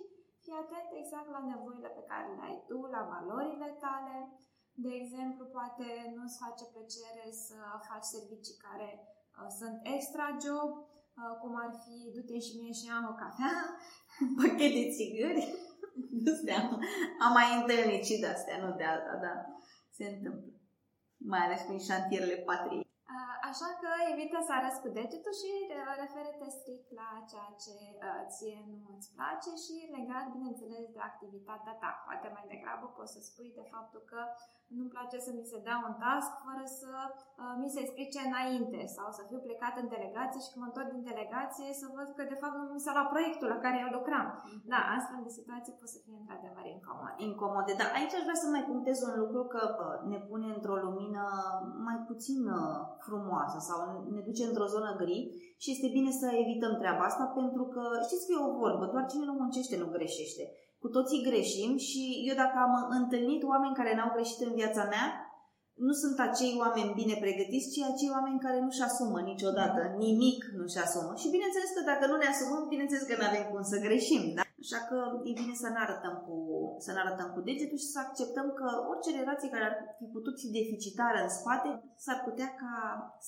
fii 0.44 0.62
atent 0.64 0.90
exact 1.02 1.30
la 1.36 1.42
nevoile 1.52 1.90
pe 1.98 2.04
care 2.12 2.28
le 2.38 2.44
ai 2.50 2.58
tu, 2.70 2.78
la 2.96 3.02
valorile 3.14 3.70
tale. 3.86 4.16
De 4.86 4.92
exemplu, 5.02 5.44
poate 5.58 5.88
nu-ți 6.16 6.42
face 6.44 6.64
plăcere 6.74 7.26
să 7.46 7.58
faci 7.90 8.08
servicii 8.16 8.62
care 8.68 8.90
uh, 9.00 9.50
sunt 9.60 9.78
extra 9.96 10.26
job, 10.46 10.70
uh, 10.80 11.34
cum 11.42 11.54
ar 11.64 11.72
fi 11.84 11.96
du-te 12.14 12.38
și 12.46 12.54
mie 12.60 12.74
și 12.80 12.88
am 12.98 13.06
o 13.12 13.16
cafea, 13.24 13.56
pachet 14.40 14.72
de 14.78 14.86
țigări. 14.96 15.44
am 17.24 17.32
mai 17.38 17.50
întâlnit 17.58 18.04
și 18.10 18.20
de 18.22 18.28
astea, 18.36 18.58
nu 18.64 18.70
de 18.80 18.86
alta, 18.94 19.14
dar 19.26 19.38
se 19.98 20.06
întâmplă. 20.14 20.61
Mai 21.26 21.40
ales 21.40 21.62
prin 21.62 21.80
șantierele 21.80 22.36
patriei. 22.36 22.91
Așa 23.50 23.70
că 23.82 23.90
evită 24.14 24.38
să 24.48 24.52
arăți 24.54 24.82
cu 24.84 24.90
degetul 25.00 25.36
și 25.42 25.52
uh, 25.64 25.94
referete 26.04 26.48
strict 26.58 26.90
la 27.02 27.10
ceea 27.32 27.52
ce 27.64 27.76
uh, 27.78 28.22
ție 28.34 28.60
nu 28.70 28.90
îți 28.96 29.12
place 29.16 29.52
și 29.64 29.76
legat, 29.98 30.26
bineînțeles, 30.36 30.86
de 30.96 31.02
activitatea 31.12 31.74
ta. 31.82 31.92
Poate 32.08 32.28
mai 32.36 32.46
degrabă 32.54 32.86
poți 32.98 33.14
să 33.16 33.20
spui 33.22 33.50
de 33.60 33.66
faptul 33.74 34.02
că 34.12 34.22
nu-mi 34.76 34.94
place 34.96 35.18
să 35.26 35.32
mi 35.38 35.50
se 35.52 35.60
dea 35.68 35.78
un 35.88 35.96
task 36.04 36.32
fără 36.46 36.66
să 36.80 36.92
uh, 37.42 37.56
mi 37.62 37.70
se 37.74 37.80
explice 37.82 38.20
înainte 38.30 38.80
sau 38.96 39.08
să 39.18 39.22
fiu 39.30 39.40
plecat 39.48 39.76
în 39.82 39.88
delegație 39.96 40.40
și 40.44 40.52
când 40.52 40.62
mă 40.62 40.70
întorc 40.70 40.90
din 40.96 41.04
delegație 41.12 41.70
să 41.82 41.86
văd 41.98 42.08
că 42.18 42.24
de 42.32 42.38
fapt 42.42 42.56
nu 42.58 42.66
mi 42.76 42.84
s-a 42.86 42.94
luat 42.96 43.10
proiectul 43.14 43.48
la 43.54 43.60
care 43.64 43.78
eu 43.84 43.92
lucram. 43.98 44.28
Mm-hmm. 44.32 44.62
Da, 44.74 44.82
astfel 44.98 45.20
de 45.28 45.32
situații 45.40 45.78
pot 45.80 45.90
să 45.96 46.00
fie 46.06 46.18
într-adevăr 46.22 46.66
incomode. 46.76 47.16
Incomode, 47.30 47.74
dar 47.80 47.90
aici 47.98 48.18
aș 48.18 48.24
vrea 48.28 48.40
să 48.44 48.48
mai 48.50 48.64
punctez 48.72 48.98
un 49.08 49.14
lucru 49.24 49.42
că 49.54 49.62
uh, 49.70 49.96
ne 50.12 50.20
pune 50.30 50.48
într-o 50.56 50.78
lumină 50.86 51.24
mai 51.88 51.98
puțin 52.10 52.40
uh, 52.60 52.80
frumoasă 53.08 53.58
sau 53.68 53.78
ne 54.16 54.22
duce 54.28 54.44
într-o 54.46 54.72
zonă 54.74 54.92
gri 55.02 55.20
și 55.62 55.72
este 55.72 55.88
bine 55.98 56.12
să 56.22 56.28
evităm 56.44 56.74
treaba 56.82 57.04
asta 57.08 57.26
pentru 57.40 57.64
că 57.74 57.84
știți 58.06 58.26
că 58.26 58.32
e 58.34 58.48
o 58.50 58.58
vorbă, 58.62 58.84
doar 58.94 59.06
cine 59.12 59.26
nu 59.28 59.36
muncește 59.42 59.76
nu 59.78 59.88
greșește. 59.96 60.44
Cu 60.84 60.88
toții 60.96 61.26
greșim 61.30 61.72
și 61.88 62.02
eu 62.28 62.36
dacă 62.44 62.58
am 62.66 62.74
întâlnit 63.00 63.42
oameni 63.52 63.78
care 63.80 63.92
n-au 63.96 64.12
greșit 64.16 64.40
în 64.48 64.54
viața 64.60 64.84
mea, 64.94 65.08
nu 65.88 65.94
sunt 66.02 66.18
acei 66.28 66.54
oameni 66.64 66.98
bine 67.00 67.16
pregătiți, 67.24 67.72
ci 67.74 67.80
acei 67.92 68.14
oameni 68.18 68.44
care 68.46 68.60
nu-și 68.66 68.86
asumă 68.88 69.20
niciodată, 69.32 69.82
nimic 70.06 70.40
nu-și 70.58 70.82
asumă. 70.86 71.12
Și 71.22 71.34
bineînțeles 71.36 71.70
că 71.76 71.82
dacă 71.92 72.04
nu 72.08 72.16
ne 72.20 72.28
asumăm, 72.34 72.64
bineînțeles 72.74 73.04
că 73.08 73.16
nu 73.18 73.28
avem 73.30 73.46
cum 73.52 73.62
să 73.72 73.84
greșim. 73.88 74.24
Da? 74.38 74.44
Așa 74.64 74.80
că 74.90 74.98
e 75.30 75.32
bine 75.42 75.56
să 75.64 75.68
ne 75.70 75.82
arătăm 75.86 76.16
cu, 76.26 76.36
să 76.86 76.90
ne 76.92 77.02
arătăm 77.04 77.30
cu 77.36 77.42
degetul 77.50 77.80
și 77.84 77.94
să 77.96 78.00
acceptăm 78.02 78.48
că 78.60 78.68
orice 78.92 79.10
relație 79.20 79.54
care 79.54 79.66
ar 79.68 79.76
fi 80.00 80.06
putut 80.16 80.36
fi 80.42 80.50
deficitară 80.60 81.20
în 81.24 81.32
spate, 81.40 81.70
s-ar 82.04 82.20
putea 82.28 82.50
ca 82.62 82.74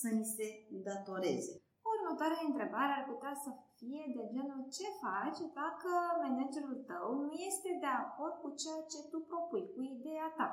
să 0.01 0.07
ni 0.17 0.25
se 0.35 0.47
datoreze. 0.87 1.53
Următoarea 1.93 2.47
întrebare 2.49 2.93
ar 2.95 3.05
putea 3.11 3.33
să 3.43 3.49
fie 3.77 4.03
de 4.15 4.23
genul 4.33 4.61
ce 4.75 4.87
faci 5.03 5.39
dacă 5.61 5.91
managerul 6.21 6.77
tău 6.91 7.05
nu 7.21 7.31
este 7.49 7.69
de 7.83 7.91
acord 8.03 8.35
cu 8.43 8.49
ceea 8.61 8.81
ce 8.91 8.99
tu 9.11 9.19
propui, 9.29 9.65
cu 9.73 9.81
ideea 9.95 10.29
ta. 10.39 10.49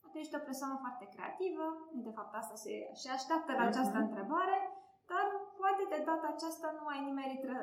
Poate 0.00 0.16
ești 0.18 0.38
o 0.38 0.46
persoană 0.48 0.76
foarte 0.84 1.06
creativă, 1.14 1.66
de 2.06 2.12
fapt 2.16 2.32
asta 2.34 2.56
se 2.64 2.74
și 3.00 3.08
așteaptă 3.16 3.50
la 3.58 3.64
această 3.66 3.96
uh-huh. 3.98 4.06
întrebare, 4.06 4.58
dar 5.10 5.26
poate 5.62 5.84
de 5.92 6.00
data 6.10 6.26
aceasta 6.30 6.68
nu 6.78 6.84
ai 6.92 7.00
nimerit 7.08 7.42
uh, 7.54 7.58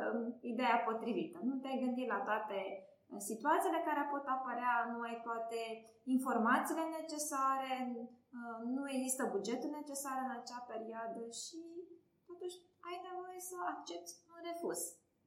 ideea 0.53 0.77
potrivită. 0.89 1.37
Nu 1.49 1.55
te-ai 1.61 1.81
gândit 1.83 2.07
la 2.15 2.21
toate 2.29 2.57
uh, 2.75 3.19
situațiile 3.29 3.79
care 3.89 4.11
pot 4.13 4.25
apărea, 4.35 4.73
nu 4.91 4.99
ai 5.07 5.17
toate 5.27 5.59
informațiile 6.15 6.85
necesare, 6.99 7.71
uh, 8.37 8.59
nu 8.75 8.83
există 8.95 9.23
bugetul 9.35 9.71
necesar 9.79 10.17
în 10.25 10.31
acea 10.39 10.61
perioadă 10.71 11.21
și 11.43 11.61
totuși 12.29 12.57
ai 12.87 12.97
nevoie 13.07 13.39
să 13.49 13.55
accepti 13.73 14.13
un 14.33 14.39
refuz. 14.47 14.79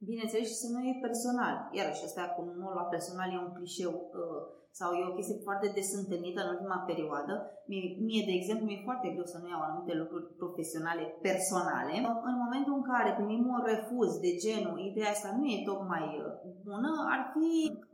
Bineînțeles 0.09 0.47
și 0.51 0.61
să 0.63 0.67
nu 0.73 0.79
e 0.89 1.05
personal. 1.07 1.55
Iarăși, 1.77 2.05
asta 2.05 2.23
cu 2.35 2.41
nu 2.59 2.67
la 2.79 2.85
personal 2.93 3.29
e 3.31 3.45
un 3.45 3.53
clișeu 3.57 3.93
uh, 4.21 4.43
sau 4.79 4.89
e 4.93 5.09
o 5.09 5.15
chestie 5.17 5.45
foarte 5.47 5.67
des 5.75 5.89
întâlnită 6.01 6.39
în 6.41 6.51
ultima 6.53 6.79
perioadă. 6.89 7.33
Mie, 7.71 7.85
mie, 8.07 8.23
de 8.29 8.35
exemplu, 8.37 8.65
mi-e 8.65 8.87
foarte 8.89 9.07
greu 9.13 9.27
să 9.33 9.37
nu 9.39 9.47
iau 9.49 9.61
anumite 9.63 9.93
lucruri 10.01 10.25
profesionale, 10.41 11.03
personale. 11.27 11.93
În 12.29 12.35
momentul 12.43 12.73
în 12.79 12.85
care 12.91 13.17
primim 13.19 13.43
un 13.55 13.61
refuz 13.71 14.11
de 14.25 14.31
genul, 14.45 14.77
ideea 14.89 15.11
asta 15.13 15.29
nu 15.37 15.45
e 15.53 15.67
tocmai 15.71 16.05
uh, 16.19 16.31
bună, 16.67 16.91
ar 17.15 17.21
fi 17.33 17.49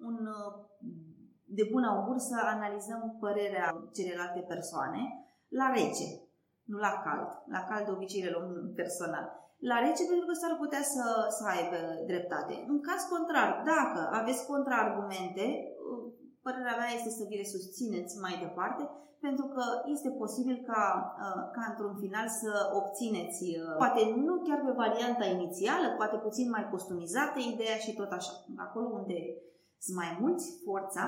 un 0.10 0.18
uh, 0.38 0.52
de 1.58 1.65
bun 1.72 1.84
augur 1.92 2.18
să 2.30 2.36
analizăm 2.56 3.02
părerea 3.24 3.68
celelalte 3.98 4.42
persoane 4.54 5.02
la 5.60 5.68
rece, 5.78 6.08
nu 6.72 6.78
la 6.88 6.94
cald. 7.06 7.30
La 7.56 7.62
cald 7.70 7.86
de 7.86 7.92
obicei 7.92 8.24
le 8.26 8.34
luăm 8.34 8.50
personal 8.82 9.26
la 9.72 9.78
rece 9.86 10.04
pentru 10.12 10.26
că 10.30 10.34
s-ar 10.42 10.54
putea 10.63 10.84
să, 10.94 11.06
să 11.38 11.44
aibă 11.56 11.80
dreptate. 12.12 12.54
În 12.72 12.80
caz 12.88 13.02
contrar, 13.13 13.50
dacă 13.74 14.02
aveți 14.20 14.48
contraargumente, 14.52 15.46
părerea 16.45 16.78
mea 16.80 16.91
este 16.97 17.10
să 17.10 17.23
vi 17.30 17.39
le 17.41 17.47
susțineți 17.56 18.13
mai 18.25 18.36
departe, 18.45 18.84
pentru 19.25 19.45
că 19.54 19.63
este 19.86 20.10
posibil 20.21 20.58
ca, 20.69 20.84
ca 21.56 21.63
într-un 21.69 21.95
final 22.04 22.28
să 22.41 22.52
obțineți, 22.80 23.45
poate 23.78 24.02
nu 24.28 24.34
chiar 24.47 24.60
pe 24.65 24.71
varianta 24.84 25.25
inițială, 25.25 25.88
poate 25.97 26.17
puțin 26.17 26.49
mai 26.49 26.69
customizată 26.69 27.38
ideea 27.39 27.78
și 27.86 27.93
tot 27.93 28.12
așa. 28.12 28.34
Acolo 28.65 28.88
unde 28.99 29.19
sunt 29.86 29.97
mai 29.97 30.17
mulți, 30.21 30.45
forța 30.65 31.04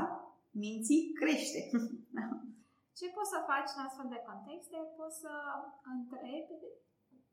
minții 0.63 1.11
crește. 1.19 1.59
Ce 2.97 3.05
poți 3.15 3.33
să 3.33 3.47
faci 3.51 3.71
în 3.75 3.81
astfel 3.87 4.07
de 4.15 4.25
contexte? 4.29 4.77
Poți 4.99 5.17
să 5.23 5.33
întrebi 5.93 6.55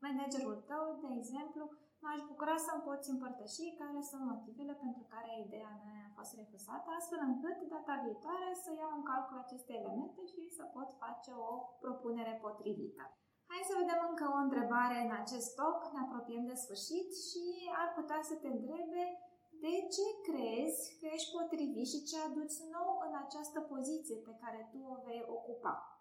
managerul 0.05 0.57
tău, 0.71 0.85
de 1.03 1.09
exemplu, 1.19 1.63
m-aș 2.03 2.21
bucura 2.29 2.55
să-mi 2.65 2.85
poți 2.87 3.11
împărtăși 3.13 3.77
care 3.81 3.99
sunt 4.09 4.23
motivele 4.31 4.73
pentru 4.83 5.03
care 5.13 5.31
ideea 5.45 5.73
mea 5.85 6.01
a 6.07 6.13
fost 6.17 6.33
refuzată, 6.41 6.87
astfel 6.99 7.21
încât 7.29 7.57
data 7.75 7.95
viitoare 8.05 8.49
să 8.63 8.69
iau 8.71 8.91
în 8.97 9.03
calcul 9.11 9.37
aceste 9.41 9.71
elemente 9.79 10.21
și 10.31 10.41
să 10.57 10.63
pot 10.75 10.89
face 11.03 11.31
o 11.49 11.51
propunere 11.83 12.33
potrivită. 12.45 13.03
Hai 13.51 13.69
să 13.69 13.79
vedem 13.81 13.99
încă 14.09 14.25
o 14.35 14.39
întrebare 14.45 14.97
în 15.05 15.13
acest 15.21 15.45
stoc, 15.53 15.77
ne 15.93 15.99
apropiem 16.05 16.45
de 16.51 16.57
sfârșit 16.63 17.09
și 17.27 17.43
ar 17.81 17.89
putea 17.97 18.21
să 18.29 18.35
te 18.41 18.49
întrebe 18.55 19.03
de 19.65 19.73
ce 19.93 20.05
crezi 20.27 20.81
că 20.99 21.05
ești 21.15 21.33
potrivit 21.37 21.87
și 21.93 22.03
ce 22.09 22.15
aduci 22.19 22.57
nou 22.75 22.89
în 23.07 23.13
această 23.23 23.59
poziție 23.71 24.17
pe 24.27 24.33
care 24.41 24.69
tu 24.71 24.79
o 24.93 24.95
vei 25.05 25.23
ocupa? 25.37 25.98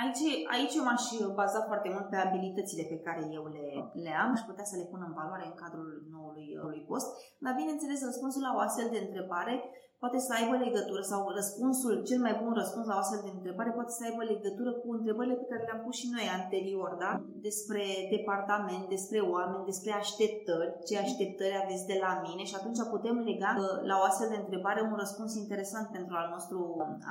Aici, 0.00 0.24
aici 0.54 0.74
eu 0.74 0.84
m-aș 0.84 1.04
baza 1.34 1.60
foarte 1.70 1.88
mult 1.94 2.08
pe 2.08 2.16
abilitățile 2.16 2.84
pe 2.88 2.98
care 3.06 3.22
eu 3.32 3.44
le, 3.56 3.66
le 4.04 4.12
am 4.24 4.34
și 4.34 4.44
putea 4.44 4.64
să 4.64 4.76
le 4.76 4.88
pun 4.90 5.02
în 5.06 5.12
valoare 5.12 5.44
în 5.46 5.54
cadrul 5.62 5.88
noului, 6.10 6.52
noului 6.60 6.86
post. 6.88 7.08
Dar, 7.38 7.54
bineînțeles, 7.54 8.04
răspunsul 8.04 8.42
la 8.42 8.52
o 8.56 8.58
astfel 8.58 8.88
de 8.90 8.98
întrebare 8.98 9.54
poate 10.02 10.20
să 10.26 10.32
aibă 10.38 10.54
legătură 10.66 11.02
sau 11.12 11.20
răspunsul, 11.38 11.94
cel 12.08 12.20
mai 12.26 12.34
bun 12.42 12.52
răspuns 12.60 12.84
la 12.86 12.96
o 12.96 13.02
astfel 13.02 13.22
de 13.26 13.32
întrebare 13.36 13.70
poate 13.78 13.92
să 13.96 14.02
aibă 14.04 14.22
legătură 14.32 14.70
cu 14.80 14.88
întrebările 14.96 15.36
pe 15.40 15.48
care 15.50 15.62
le-am 15.66 15.82
pus 15.84 15.94
și 16.00 16.12
noi 16.14 16.26
anterior, 16.38 16.90
da? 17.04 17.12
Despre 17.46 17.84
departament, 18.16 18.84
despre 18.96 19.18
oameni, 19.34 19.68
despre 19.70 19.92
așteptări, 20.02 20.72
ce 20.88 20.94
așteptări 21.04 21.60
aveți 21.62 21.88
de 21.92 21.96
la 22.04 22.12
mine 22.26 22.42
și 22.50 22.58
atunci 22.58 22.80
putem 22.94 23.16
lega 23.28 23.50
uh, 23.56 23.66
la 23.90 23.96
o 24.00 24.06
astfel 24.10 24.28
de 24.32 24.42
întrebare 24.42 24.80
un 24.90 24.96
răspuns 25.02 25.32
interesant 25.42 25.86
pentru 25.96 26.14
al 26.20 26.28
nostru 26.34 26.58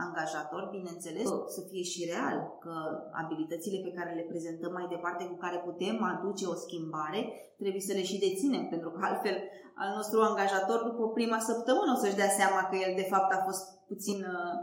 angajator, 0.04 0.62
bineînțeles, 0.78 1.28
să 1.56 1.62
fie 1.70 1.84
și 1.92 2.10
real, 2.12 2.38
că 2.64 2.74
abilitățile 3.22 3.78
pe 3.84 3.96
care 3.98 4.12
le 4.20 4.30
prezentăm 4.32 4.72
mai 4.78 4.88
departe, 4.96 5.24
cu 5.32 5.38
care 5.46 5.58
putem 5.68 5.98
aduce 6.14 6.46
o 6.54 6.60
schimbare, 6.66 7.22
trebuie 7.62 7.88
să 7.90 7.94
le 7.98 8.04
și 8.10 8.24
deținem, 8.26 8.66
pentru 8.74 8.90
că 8.92 9.00
altfel 9.10 9.38
al 9.76 9.90
nostru 9.96 10.22
angajator 10.22 10.80
după 10.90 11.08
prima 11.18 11.40
săptămână 11.40 11.92
o 11.92 12.00
să-și 12.02 12.20
dea 12.22 12.32
seama 12.40 12.62
că 12.70 12.76
el 12.76 12.94
de 12.96 13.08
fapt 13.12 13.32
a 13.34 13.44
fost 13.48 13.64
puțin 13.88 14.20
uh, 14.36 14.56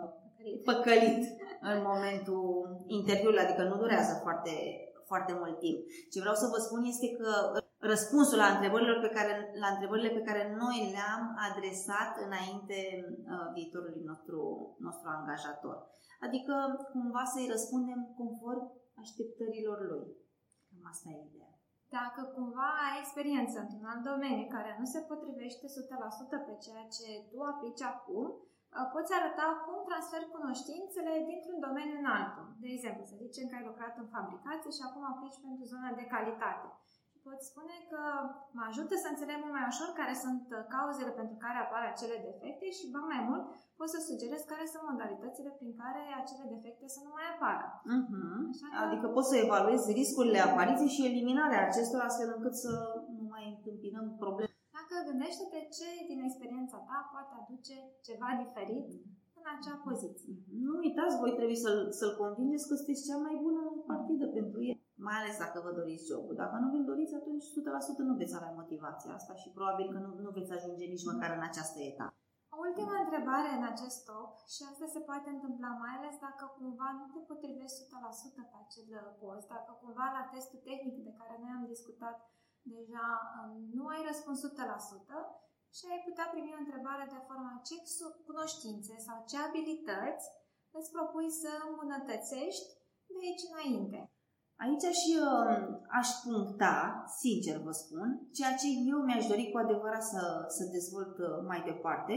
păcălit 0.64 1.22
în 1.72 1.78
momentul 1.90 2.46
interviului, 2.86 3.44
adică 3.44 3.62
nu 3.62 3.76
durează 3.76 4.12
foarte, 4.24 4.54
foarte 5.10 5.32
mult 5.40 5.58
timp. 5.58 5.78
Ce 6.12 6.20
vreau 6.20 6.36
să 6.42 6.50
vă 6.52 6.58
spun 6.66 6.82
este 6.84 7.08
că 7.18 7.30
răspunsul 7.92 8.38
la 8.38 8.52
întrebările 8.54 8.94
pe 9.06 9.14
care, 9.16 9.32
la 9.62 9.68
întrebările 9.74 10.10
pe 10.14 10.26
care 10.28 10.42
noi 10.62 10.78
le-am 10.94 11.24
adresat 11.48 12.10
înainte 12.26 12.78
uh, 13.04 13.46
viitorului 13.54 14.02
nostru, 14.10 14.40
nostru 14.86 15.06
angajator. 15.08 15.76
Adică 16.26 16.54
cumva 16.92 17.24
să-i 17.32 17.52
răspundem 17.54 18.00
conform 18.20 18.64
așteptărilor 19.02 19.78
lui. 19.90 20.06
Cam 20.68 20.84
asta 20.92 21.08
e 21.08 21.26
ideea. 21.28 21.52
Dacă 21.96 22.20
cumva 22.36 22.68
ai 22.86 22.96
experiență 23.02 23.56
într-un 23.60 23.86
alt 23.90 24.02
domeniu 24.10 24.46
care 24.56 24.70
nu 24.80 24.86
se 24.94 25.00
potrivește 25.10 25.66
100% 25.66 26.46
pe 26.46 26.54
ceea 26.64 26.86
ce 26.96 27.08
tu 27.30 27.38
aplici 27.52 27.88
acum, 27.92 28.26
uh, 28.34 28.86
poți 28.94 29.14
arăta 29.18 29.48
cum 29.64 29.78
transferi 29.88 30.34
cunoștințele 30.36 31.12
dintr-un 31.30 31.58
domeniu 31.66 31.96
în 32.02 32.08
altul. 32.18 32.46
De 32.62 32.68
exemplu, 32.76 33.02
să 33.10 33.22
zicem 33.24 33.44
că 33.48 33.54
ai 33.56 33.68
lucrat 33.70 33.94
în 34.02 34.08
fabricație 34.16 34.70
și 34.76 34.82
acum 34.84 35.04
aplici 35.12 35.42
pentru 35.44 35.64
zona 35.72 35.90
de 36.00 36.10
calitate. 36.14 36.68
Pot 37.28 37.40
spune 37.50 37.76
că 37.92 38.02
mă 38.56 38.62
ajută 38.70 38.94
să 39.02 39.08
înțeleg 39.10 39.38
mult 39.40 39.54
mai 39.56 39.70
ușor 39.72 39.88
care 40.00 40.14
sunt 40.24 40.44
uh, 40.50 40.58
cauzele 40.74 41.12
pentru 41.20 41.36
care 41.44 41.58
apar 41.60 41.82
acele 41.86 42.16
defecte 42.28 42.66
și, 42.76 42.84
ba 42.94 43.02
mai 43.12 43.22
mult, 43.28 43.44
pot 43.78 43.88
să 43.94 43.98
sugerez 44.00 44.42
care 44.52 44.64
sunt 44.72 44.84
modalitățile 44.90 45.50
prin 45.58 45.72
care 45.82 46.02
acele 46.20 46.44
defecte 46.54 46.86
să 46.94 47.00
nu 47.06 47.10
mai 47.16 47.26
apară. 47.34 47.66
Uh-huh. 47.96 48.38
Așa 48.52 48.66
că... 48.68 48.76
Adică 48.84 49.06
poți 49.16 49.30
să 49.32 49.36
evaluezi 49.46 49.96
riscurile 50.00 50.40
apariției 50.48 50.94
și 50.96 51.08
eliminarea 51.10 51.64
acestora 51.68 52.08
astfel 52.08 52.30
încât 52.36 52.54
să 52.64 52.72
nu 53.16 53.24
mai 53.32 53.44
întâmpinăm 53.54 54.06
probleme. 54.22 54.52
Dacă 54.78 54.94
gândește-te 55.08 55.60
ce 55.76 55.88
din 56.10 56.20
experiența 56.28 56.78
ta 56.88 56.98
poate 57.12 57.32
aduce 57.40 57.76
ceva 58.08 58.28
diferit 58.42 58.86
în 59.38 59.44
acea 59.54 59.76
poziție. 59.86 60.34
Nu 60.64 60.72
uitați, 60.84 61.20
voi 61.22 61.32
trebuie 61.38 61.60
să-l, 61.64 61.80
să-l 61.98 62.14
convingeți 62.22 62.66
că 62.68 62.74
sunteți 62.74 63.06
cea 63.08 63.20
mai 63.26 63.34
bună 63.44 63.62
partidă 63.90 64.26
pentru 64.38 64.60
el. 64.70 64.78
Mai 65.06 65.16
ales 65.18 65.36
dacă 65.44 65.58
vă 65.64 65.70
doriți 65.80 66.08
jobul. 66.10 66.34
Dacă 66.42 66.56
nu 66.62 66.68
vi-l 66.72 66.86
doriți, 66.92 67.18
atunci 67.20 67.44
100% 67.44 68.10
nu 68.10 68.14
veți 68.20 68.36
avea 68.38 68.58
motivația 68.60 69.12
asta 69.18 69.34
și 69.40 69.54
probabil 69.56 69.86
că 69.92 69.98
nu, 70.04 70.10
nu 70.24 70.30
veți 70.38 70.52
ajunge 70.56 70.84
nici 70.94 71.08
măcar 71.10 71.30
în 71.38 71.44
această 71.50 71.78
etapă. 71.92 72.16
Ultima 72.66 72.96
întrebare 73.04 73.50
în 73.58 73.64
acest 73.72 73.98
top 74.10 74.30
și 74.54 74.60
asta 74.70 74.86
se 74.94 75.00
poate 75.08 75.28
întâmpla 75.36 75.70
mai 75.82 75.92
ales 75.98 76.14
dacă 76.26 76.44
cumva 76.58 76.88
nu 76.98 77.04
te 77.12 77.20
potrivești 77.30 77.82
100% 77.84 78.50
pe 78.50 78.56
acel 78.64 78.86
post, 79.20 79.46
dacă 79.54 79.70
cumva 79.82 80.06
la 80.16 80.22
testul 80.32 80.60
tehnic 80.68 80.96
de 81.06 81.12
care 81.20 81.34
noi 81.42 81.52
am 81.56 81.64
discutat 81.74 82.16
deja 82.74 83.06
um, 83.38 83.52
nu 83.76 83.84
ai 83.94 84.02
răspuns 84.10 84.38
100% 84.44 84.48
și 85.76 85.84
ai 85.92 86.04
putea 86.08 86.26
primi 86.32 86.56
o 86.56 86.62
întrebare 86.64 87.04
de 87.14 87.20
forma 87.28 87.62
ce 87.68 87.76
cunoștințe 88.28 88.94
sau 89.06 89.16
ce 89.30 89.36
abilități 89.38 90.26
îți 90.78 90.92
propui 90.94 91.30
să 91.42 91.50
îmbunătățești 91.66 92.68
de 93.16 93.18
aici 93.26 93.48
înainte. 93.50 94.00
Aici 94.62 94.86
și 95.00 95.12
uh, 95.28 95.58
aș 95.98 96.08
puncta, 96.24 97.04
sincer 97.22 97.56
vă 97.66 97.70
spun, 97.70 98.08
ceea 98.36 98.54
ce 98.60 98.66
eu 98.92 98.98
mi-aș 98.98 99.26
dori 99.26 99.50
cu 99.52 99.58
adevărat 99.58 100.04
să, 100.12 100.22
să 100.56 100.62
dezvolt 100.72 101.18
uh, 101.18 101.26
mai 101.50 101.62
departe, 101.70 102.14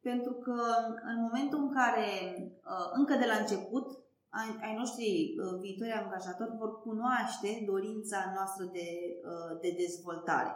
pentru 0.00 0.32
că 0.32 0.58
în 1.12 1.18
momentul 1.26 1.58
în 1.62 1.72
care, 1.78 2.06
uh, 2.72 2.88
încă 2.98 3.14
de 3.22 3.26
la 3.32 3.36
început, 3.40 3.86
ai, 4.40 4.50
ai 4.66 4.74
noștri 4.80 5.06
uh, 5.08 5.58
viitori 5.60 6.00
angajatori 6.02 6.58
vor 6.60 6.72
cunoaște 6.86 7.50
dorința 7.72 8.18
noastră 8.36 8.64
de, 8.76 8.88
uh, 9.30 9.52
de 9.62 9.70
dezvoltare. 9.82 10.52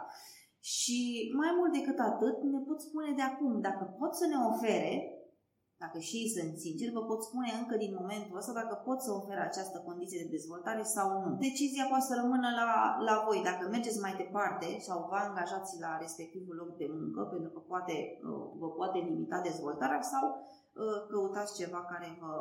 Și 0.59 0.99
mai 1.41 1.51
mult 1.57 1.71
decât 1.73 1.99
atât, 1.99 2.35
ne 2.53 2.59
pot 2.67 2.79
spune 2.81 3.11
de 3.15 3.21
acum, 3.21 3.61
dacă 3.61 3.83
pot 3.99 4.15
să 4.15 4.25
ne 4.27 4.37
ofere 4.51 4.93
dacă 5.83 5.97
și 6.07 6.15
ei 6.21 6.29
sunt 6.35 6.53
sinceri, 6.65 6.95
vă 6.97 7.03
pot 7.09 7.21
spune 7.27 7.49
încă 7.61 7.75
din 7.83 7.93
momentul 7.99 8.39
ăsta 8.39 8.53
dacă 8.61 8.75
pot 8.87 8.99
să 9.05 9.11
oferă 9.19 9.41
această 9.43 9.77
condiție 9.87 10.21
de 10.23 10.33
dezvoltare 10.37 10.83
sau 10.95 11.07
nu. 11.23 11.29
Decizia 11.47 11.85
poate 11.91 12.07
să 12.09 12.13
rămână 12.21 12.49
la, 12.59 12.69
la 13.07 13.15
voi. 13.25 13.39
Dacă 13.49 13.63
mergeți 13.75 14.03
mai 14.05 14.15
departe 14.23 14.67
sau 14.87 14.97
vă 15.09 15.17
angajați 15.19 15.73
la 15.85 15.91
respectivul 16.03 16.55
loc 16.61 16.71
de 16.81 16.87
muncă, 16.97 17.21
pentru 17.33 17.49
că 17.53 17.59
poate, 17.71 17.95
uh, 18.29 18.45
vă 18.61 18.67
poate 18.79 18.97
limita 19.09 19.47
dezvoltarea 19.49 20.01
sau 20.13 20.25
uh, 20.33 20.99
căutați 21.09 21.57
ceva 21.59 21.81
care 21.91 22.09
vă, 22.21 22.33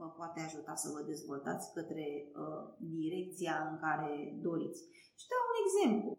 vă 0.00 0.08
poate 0.18 0.38
ajuta 0.40 0.74
să 0.82 0.88
vă 0.94 1.00
dezvoltați 1.12 1.64
către 1.76 2.06
uh, 2.42 2.62
direcția 2.98 3.54
în 3.70 3.74
care 3.84 4.12
doriți. 4.46 4.80
Și 5.20 5.26
dau 5.30 5.42
un 5.50 5.58
exemplu. 5.64 6.10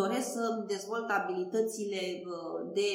Doresc 0.00 0.28
să 0.36 0.64
dezvolt 0.74 1.08
abilitățile 1.10 2.02
de 2.78 2.90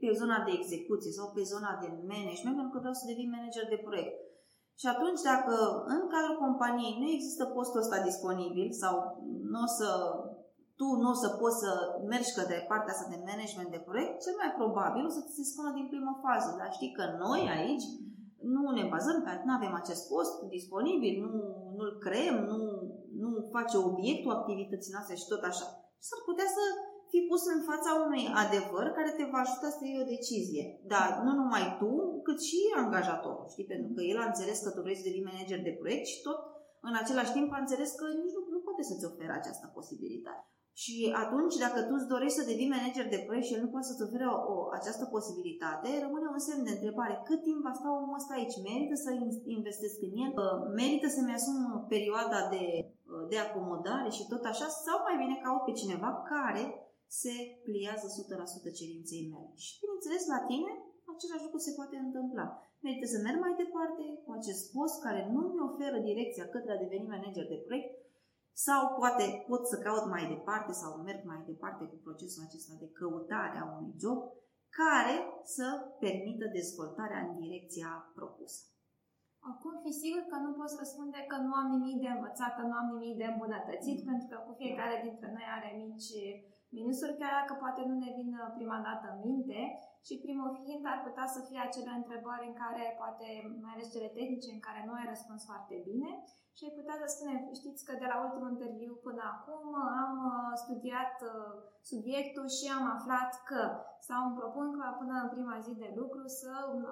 pe 0.00 0.08
zona 0.20 0.38
de 0.46 0.52
execuție 0.60 1.12
sau 1.18 1.26
pe 1.36 1.42
zona 1.52 1.72
de 1.82 1.88
management, 2.12 2.56
pentru 2.56 2.72
că 2.72 2.82
vreau 2.82 2.96
să 2.98 3.10
devin 3.10 3.28
manager 3.36 3.64
de 3.70 3.84
proiect. 3.86 4.16
Și 4.80 4.86
atunci, 4.94 5.20
dacă 5.32 5.54
în 5.94 6.02
cadrul 6.12 6.42
companiei 6.44 6.98
nu 7.00 7.08
există 7.16 7.44
postul 7.56 7.82
ăsta 7.84 8.06
disponibil 8.08 8.68
sau 8.82 8.94
nu 9.52 9.60
o 9.66 9.70
să, 9.78 9.88
tu 10.78 10.86
nu 11.02 11.08
o 11.14 11.16
să 11.22 11.28
poți 11.40 11.58
să 11.64 11.70
mergi 12.12 12.36
către 12.38 12.58
partea 12.70 12.92
asta 12.92 13.12
de 13.12 13.24
management 13.30 13.70
de 13.72 13.86
proiect, 13.88 14.14
cel 14.24 14.34
mai 14.40 14.50
probabil 14.60 15.02
o 15.06 15.14
să 15.16 15.20
ți 15.24 15.36
se 15.38 15.44
spună 15.50 15.70
din 15.74 15.86
prima 15.92 16.14
fază. 16.24 16.50
Dar 16.60 16.70
știi 16.76 16.96
că 16.98 17.04
noi 17.24 17.42
aici 17.56 17.86
nu 18.54 18.62
ne 18.78 18.84
bazăm 18.94 19.18
pe 19.24 19.32
nu 19.46 19.52
avem 19.58 19.74
acest 19.82 20.02
post 20.10 20.34
disponibil, 20.56 21.14
nu, 21.24 21.30
nu-l 21.76 21.92
creăm, 22.04 22.36
nu, 22.50 22.58
nu 23.22 23.28
face 23.56 23.76
obiectul 23.90 24.36
activității 24.38 24.94
noastre 24.94 25.14
și 25.20 25.30
tot 25.32 25.42
așa. 25.50 25.66
Și 26.02 26.08
s-ar 26.10 26.22
putea 26.28 26.48
să 26.56 26.64
fi 27.12 27.18
pus 27.30 27.42
în 27.54 27.60
fața 27.70 27.90
unui 28.06 28.24
adevăr 28.42 28.86
care 28.98 29.10
te 29.18 29.24
va 29.32 29.40
ajuta 29.42 29.68
să 29.76 29.82
iei 29.84 30.02
o 30.04 30.10
decizie. 30.14 30.64
Dar 30.92 31.08
nu 31.24 31.32
numai 31.40 31.64
tu, 31.80 31.92
cât 32.26 32.38
și 32.48 32.60
angajatorul, 32.82 33.46
știi? 33.52 33.70
Pentru 33.72 33.90
că 33.94 34.00
el 34.10 34.18
a 34.20 34.30
înțeles 34.30 34.58
că 34.62 34.70
tu 34.70 34.80
vrei 34.84 35.00
să 35.00 35.06
devii 35.06 35.28
manager 35.30 35.60
de 35.64 35.78
proiect 35.80 36.06
și 36.12 36.22
tot 36.26 36.38
în 36.88 36.94
același 37.02 37.34
timp 37.36 37.48
a 37.52 37.64
înțeles 37.64 37.90
că 38.00 38.06
nici 38.20 38.34
nu, 38.36 38.40
nu 38.54 38.60
poate 38.66 38.82
să-ți 38.88 39.06
ofere 39.10 39.34
această 39.36 39.66
posibilitate. 39.76 40.44
Și 40.82 40.96
atunci, 41.22 41.56
dacă 41.64 41.78
tu 41.82 41.92
îți 41.96 42.10
dorești 42.12 42.38
să 42.38 42.48
devii 42.50 42.74
manager 42.76 43.06
de 43.10 43.24
proiect 43.26 43.46
și 43.46 43.54
el 43.56 43.62
nu 43.64 43.72
poate 43.72 43.88
să-ți 43.90 44.04
ofere 44.06 44.26
o, 44.34 44.38
o, 44.52 44.54
această 44.78 45.04
posibilitate, 45.14 45.88
rămâne 46.04 46.28
un 46.36 46.42
semn 46.46 46.66
de 46.66 46.74
întrebare. 46.76 47.14
Cât 47.28 47.40
timp 47.46 47.60
va 47.66 47.74
sta 47.78 47.88
omul 47.98 48.18
ăsta 48.20 48.32
aici? 48.34 48.56
Merită 48.68 48.96
să 49.04 49.10
investesc 49.58 49.96
în 50.08 50.14
el? 50.24 50.32
Merită 50.80 51.08
să-mi 51.16 51.36
asum 51.38 51.58
perioada 51.94 52.40
de, 52.54 52.64
de 53.32 53.38
acomodare 53.46 54.10
și 54.16 54.28
tot 54.32 54.44
așa? 54.52 54.66
Sau 54.84 54.96
mai 55.06 55.16
bine 55.22 55.36
caut 55.44 55.62
pe 55.64 55.78
cineva 55.80 56.10
care 56.32 56.62
se 57.20 57.34
pliază 57.66 58.06
100% 58.70 58.78
cerinței 58.78 59.24
mele. 59.32 59.50
Și, 59.64 59.72
bineînțeles, 59.82 60.22
la 60.34 60.40
tine 60.50 60.72
același 61.14 61.44
lucru 61.46 61.60
se 61.66 61.76
poate 61.78 61.96
întâmpla. 62.06 62.46
Merită 62.84 63.06
să 63.14 63.18
merg 63.26 63.38
mai 63.46 63.54
departe 63.62 64.04
cu 64.24 64.30
acest 64.38 64.62
post 64.74 64.96
care 65.06 65.20
nu 65.34 65.40
mi 65.50 65.64
oferă 65.68 65.98
direcția 66.10 66.46
către 66.54 66.70
a 66.72 66.82
deveni 66.84 67.12
manager 67.14 67.46
de 67.52 67.64
proiect 67.66 67.90
sau 68.66 68.80
poate 69.00 69.24
pot 69.50 69.62
să 69.70 69.76
caut 69.86 70.06
mai 70.14 70.24
departe 70.34 70.72
sau 70.80 70.90
merg 71.08 71.22
mai 71.32 71.40
departe 71.50 71.82
cu 71.90 71.96
procesul 72.06 72.42
acesta 72.46 72.74
de 72.82 72.88
căutare 72.98 73.58
a 73.58 73.66
unui 73.76 73.94
job 74.02 74.18
care 74.80 75.16
să 75.56 75.66
permită 76.04 76.44
dezvoltarea 76.58 77.20
în 77.24 77.32
direcția 77.42 77.90
propusă. 78.16 78.62
Acum 79.50 79.74
fi 79.84 79.92
sigur 80.02 80.22
că 80.30 80.36
nu 80.44 80.50
poți 80.58 80.78
răspunde 80.82 81.18
că 81.30 81.36
nu 81.46 81.52
am 81.60 81.68
nimic 81.76 81.96
de 82.04 82.10
învățat, 82.16 82.52
că 82.56 82.62
nu 82.68 82.74
am 82.80 82.88
nimic 82.94 83.14
de 83.22 83.26
îmbunătățit, 83.32 83.98
mm. 84.00 84.06
pentru 84.08 84.26
că 84.30 84.36
cu 84.46 84.52
fiecare 84.62 84.96
dintre 85.06 85.28
noi 85.36 85.46
are 85.56 85.70
mici 85.82 86.10
Minusuri 86.78 87.18
chiar 87.20 87.32
dacă 87.40 87.54
poate 87.62 87.80
nu 87.88 87.94
ne 88.04 88.10
vin 88.18 88.30
uh, 88.36 88.48
prima 88.58 88.78
dată 88.88 89.04
în 89.12 89.18
minte 89.28 89.60
și 90.06 90.22
primul 90.24 90.50
fiind 90.64 90.84
ar 90.92 91.00
putea 91.06 91.26
să 91.34 91.40
fie 91.48 91.60
acele 91.62 91.92
întrebări 92.00 92.48
în 92.50 92.56
care 92.62 92.84
poate, 93.00 93.26
mai 93.64 93.72
ales 93.74 93.88
cele 93.94 94.10
tehnice, 94.18 94.48
în 94.52 94.62
care 94.66 94.80
nu 94.86 94.92
ai 94.96 95.06
răspuns 95.12 95.40
foarte 95.50 95.76
bine 95.88 96.10
și 96.56 96.64
ai 96.64 96.76
putea 96.78 96.96
să 97.02 97.06
spunem, 97.08 97.38
știți 97.60 97.84
că 97.86 97.92
de 98.02 98.06
la 98.12 98.16
ultimul 98.24 98.50
interviu 98.52 98.92
până 99.06 99.22
acum 99.34 99.64
am 100.04 100.14
uh, 100.32 100.52
studiat 100.64 101.14
uh, 101.30 101.52
subiectul 101.90 102.46
și 102.56 102.66
am 102.78 102.86
aflat 102.96 103.30
că, 103.48 103.62
sau 104.08 104.18
îmi 104.24 104.38
propun 104.40 104.66
că 104.76 104.84
până 105.00 105.14
în 105.24 105.28
prima 105.34 105.56
zi 105.66 105.72
de 105.84 105.90
lucru 106.00 106.22
să 106.40 106.50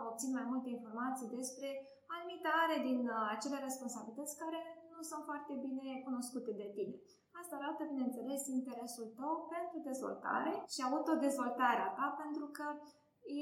obțin 0.09 0.31
mai 0.38 0.47
multe 0.53 0.68
informații 0.77 1.35
despre 1.38 1.68
anumite 2.14 2.49
are 2.62 2.77
din 2.88 3.01
acele 3.35 3.59
responsabilități 3.68 4.38
care 4.42 4.61
nu 4.92 5.01
sunt 5.11 5.23
foarte 5.31 5.55
bine 5.64 5.87
cunoscute 6.07 6.53
de 6.62 6.68
tine. 6.77 6.97
Asta 7.40 7.55
arată, 7.57 7.83
bineînțeles, 7.92 8.40
interesul 8.59 9.09
tău 9.18 9.35
pentru 9.55 9.77
dezvoltare 9.90 10.53
și 10.73 10.81
autodezvoltarea 10.83 11.88
ta, 11.99 12.07
pentru 12.23 12.47
că 12.57 12.66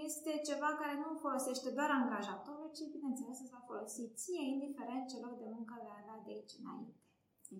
este 0.04 0.32
ceva 0.48 0.70
care 0.80 0.94
nu 1.02 1.22
folosește 1.24 1.68
doar 1.76 1.90
angajatorul, 2.00 2.70
ci, 2.76 2.92
bineînțeles, 2.96 3.36
să 3.38 3.52
va 3.54 3.62
folosi 3.70 4.12
ție, 4.20 4.42
indiferent 4.54 5.04
ce 5.08 5.16
loc 5.24 5.34
de 5.42 5.48
muncă 5.56 5.72
vei 5.80 5.94
avea 6.00 6.16
de 6.24 6.30
aici 6.36 6.58
înainte. 6.60 6.94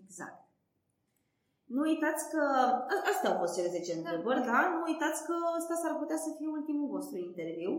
Exact. 0.01 0.41
Nu 1.75 1.81
uitați 1.91 2.23
că, 2.33 2.43
astea 3.11 3.31
au 3.31 3.39
fost 3.43 3.55
cele 3.57 3.69
10 3.69 3.93
întrebări, 3.93 4.47
da? 4.51 4.59
Nu 4.73 4.81
uitați 4.91 5.21
că 5.29 5.35
ăsta 5.59 5.75
s-ar 5.83 5.95
putea 6.03 6.19
să 6.25 6.31
fie 6.37 6.49
ultimul 6.59 6.89
vostru 6.97 7.17
interviu. 7.19 7.73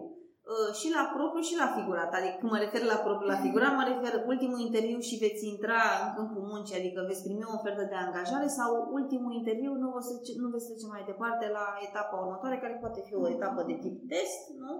Uh, 0.51 0.71
și 0.79 0.87
la 0.97 1.03
propriu 1.15 1.43
și 1.49 1.59
la 1.63 1.69
figurat. 1.77 2.09
Adică 2.17 2.35
când 2.39 2.51
mă 2.51 2.59
refer 2.65 2.81
la 2.93 3.03
propriu 3.05 3.27
la 3.33 3.43
figurat, 3.45 3.71
mă 3.75 3.85
refer 3.91 4.13
ultimul 4.33 4.59
interviu 4.67 4.99
și 5.09 5.21
veți 5.23 5.43
intra 5.53 5.81
în 6.03 6.09
câmpul 6.17 6.43
muncii, 6.51 6.79
adică 6.79 6.99
veți 7.09 7.25
primi 7.25 7.49
o 7.49 7.55
ofertă 7.57 7.83
de 7.91 7.97
angajare 8.05 8.47
sau 8.59 8.69
ultimul 8.97 9.33
interviu 9.39 9.71
nu, 9.83 9.89
o 9.99 10.01
să, 10.07 10.13
nu 10.43 10.47
veți 10.53 10.67
trece 10.67 10.87
mai 10.93 11.03
departe 11.11 11.45
la 11.57 11.65
etapa 11.87 12.15
următoare, 12.23 12.57
care 12.63 12.81
poate 12.83 13.01
fi 13.07 13.13
o 13.15 13.29
etapă 13.35 13.61
de 13.69 13.75
tip 13.83 13.95
test, 14.11 14.41
nu? 14.63 14.73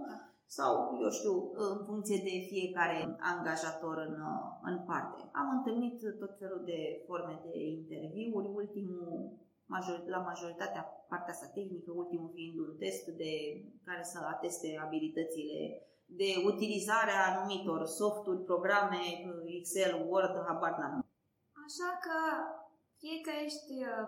Sau, 0.58 0.74
eu 1.04 1.12
știu, 1.20 1.36
în 1.68 1.76
funcție 1.88 2.20
de 2.30 2.36
fiecare 2.52 2.98
angajator 3.32 3.96
în, 4.08 4.16
în 4.70 4.78
parte. 4.90 5.22
Am 5.42 5.48
întâlnit 5.58 5.98
tot 6.22 6.34
felul 6.40 6.62
de 6.72 6.80
forme 7.08 7.36
de 7.46 7.54
interviuri. 7.78 8.48
Ultimul 8.62 9.10
major, 9.74 9.98
la 10.16 10.22
majoritatea 10.30 10.84
partea 11.12 11.34
asta 11.36 11.56
tehnică, 11.58 11.90
ultimul 11.92 12.32
fiind 12.38 12.58
un 12.66 12.74
test 12.84 13.06
de 13.22 13.34
care 13.88 14.04
să 14.12 14.18
ateste 14.36 14.70
abilitățile 14.86 15.60
de 16.20 16.30
utilizare 16.52 17.14
a 17.16 17.30
anumitor 17.32 17.82
softuri, 18.00 18.48
programe, 18.50 19.04
Excel, 19.58 19.94
Word, 20.10 20.36
habar 20.48 20.74
n-am. 20.80 20.96
Așa 21.66 21.90
că, 22.06 22.18
fie 23.02 23.18
că 23.26 23.32
ești 23.46 23.74
uh, 23.92 24.08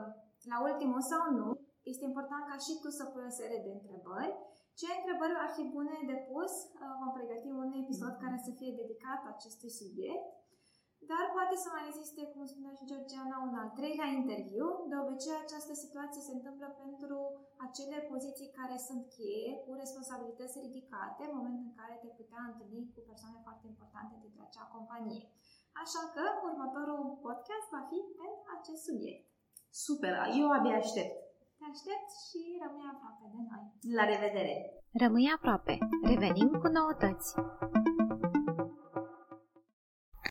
la 0.51 0.58
ultimul 0.69 1.01
sau 1.12 1.23
nu, 1.39 1.47
este 1.91 2.04
important 2.12 2.43
ca 2.51 2.58
și 2.65 2.73
tu 2.82 2.89
să 2.99 3.04
pui 3.06 3.30
o 3.30 3.38
serie 3.39 3.62
de 3.65 3.71
întrebări. 3.78 4.34
Ce 4.80 4.88
întrebări 4.99 5.36
ar 5.43 5.51
fi 5.58 5.63
bune 5.75 5.95
de 6.12 6.17
pus? 6.30 6.54
Uh, 6.82 6.93
vom 6.99 7.12
pregăti 7.17 7.49
un 7.63 7.71
episod 7.84 8.13
mm-hmm. 8.13 8.23
care 8.23 8.38
să 8.45 8.51
fie 8.60 8.80
dedicat 8.82 9.21
acestui 9.34 9.71
subiect. 9.82 10.25
Dar 11.11 11.25
poate 11.37 11.55
să 11.63 11.67
mai 11.71 11.85
existe, 11.91 12.21
cum 12.33 12.43
spunea 12.51 12.73
și 12.77 12.89
Georgiana, 12.91 13.37
un 13.47 13.55
al 13.61 13.69
treilea 13.77 14.09
interviu. 14.19 14.67
De 14.91 14.95
obicei, 15.03 15.37
această 15.45 15.73
situație 15.83 16.21
se 16.27 16.35
întâmplă 16.37 16.67
pentru 16.83 17.17
acele 17.65 17.97
poziții 18.11 18.55
care 18.59 18.77
sunt 18.87 19.03
cheie, 19.15 19.51
cu 19.63 19.71
responsabilități 19.83 20.61
ridicate, 20.65 21.21
în 21.25 21.35
momentul 21.37 21.65
în 21.67 21.75
care 21.79 21.95
te 22.03 22.09
putea 22.19 22.41
întâlni 22.49 22.91
cu 22.93 23.01
persoane 23.09 23.39
foarte 23.45 23.65
importante 23.73 24.15
dintre 24.23 24.41
acea 24.45 24.65
companie. 24.75 25.23
Așa 25.83 26.01
că 26.15 26.23
următorul 26.49 27.01
podcast 27.25 27.67
va 27.75 27.83
fi 27.91 27.99
pe 28.17 28.27
acest 28.57 28.81
subiect. 28.89 29.25
Super, 29.85 30.13
eu 30.41 30.47
abia 30.57 30.77
aștept. 30.83 31.15
Te 31.59 31.65
aștept 31.73 32.09
și 32.27 32.41
rămâi 32.63 32.91
aproape 32.93 33.25
de 33.33 33.41
noi. 33.49 33.63
La 33.97 34.03
revedere! 34.11 34.55
Rămâi 35.03 35.33
aproape. 35.35 35.77
Revenim 36.11 36.49
cu 36.61 36.67
noutăți. 36.75 37.29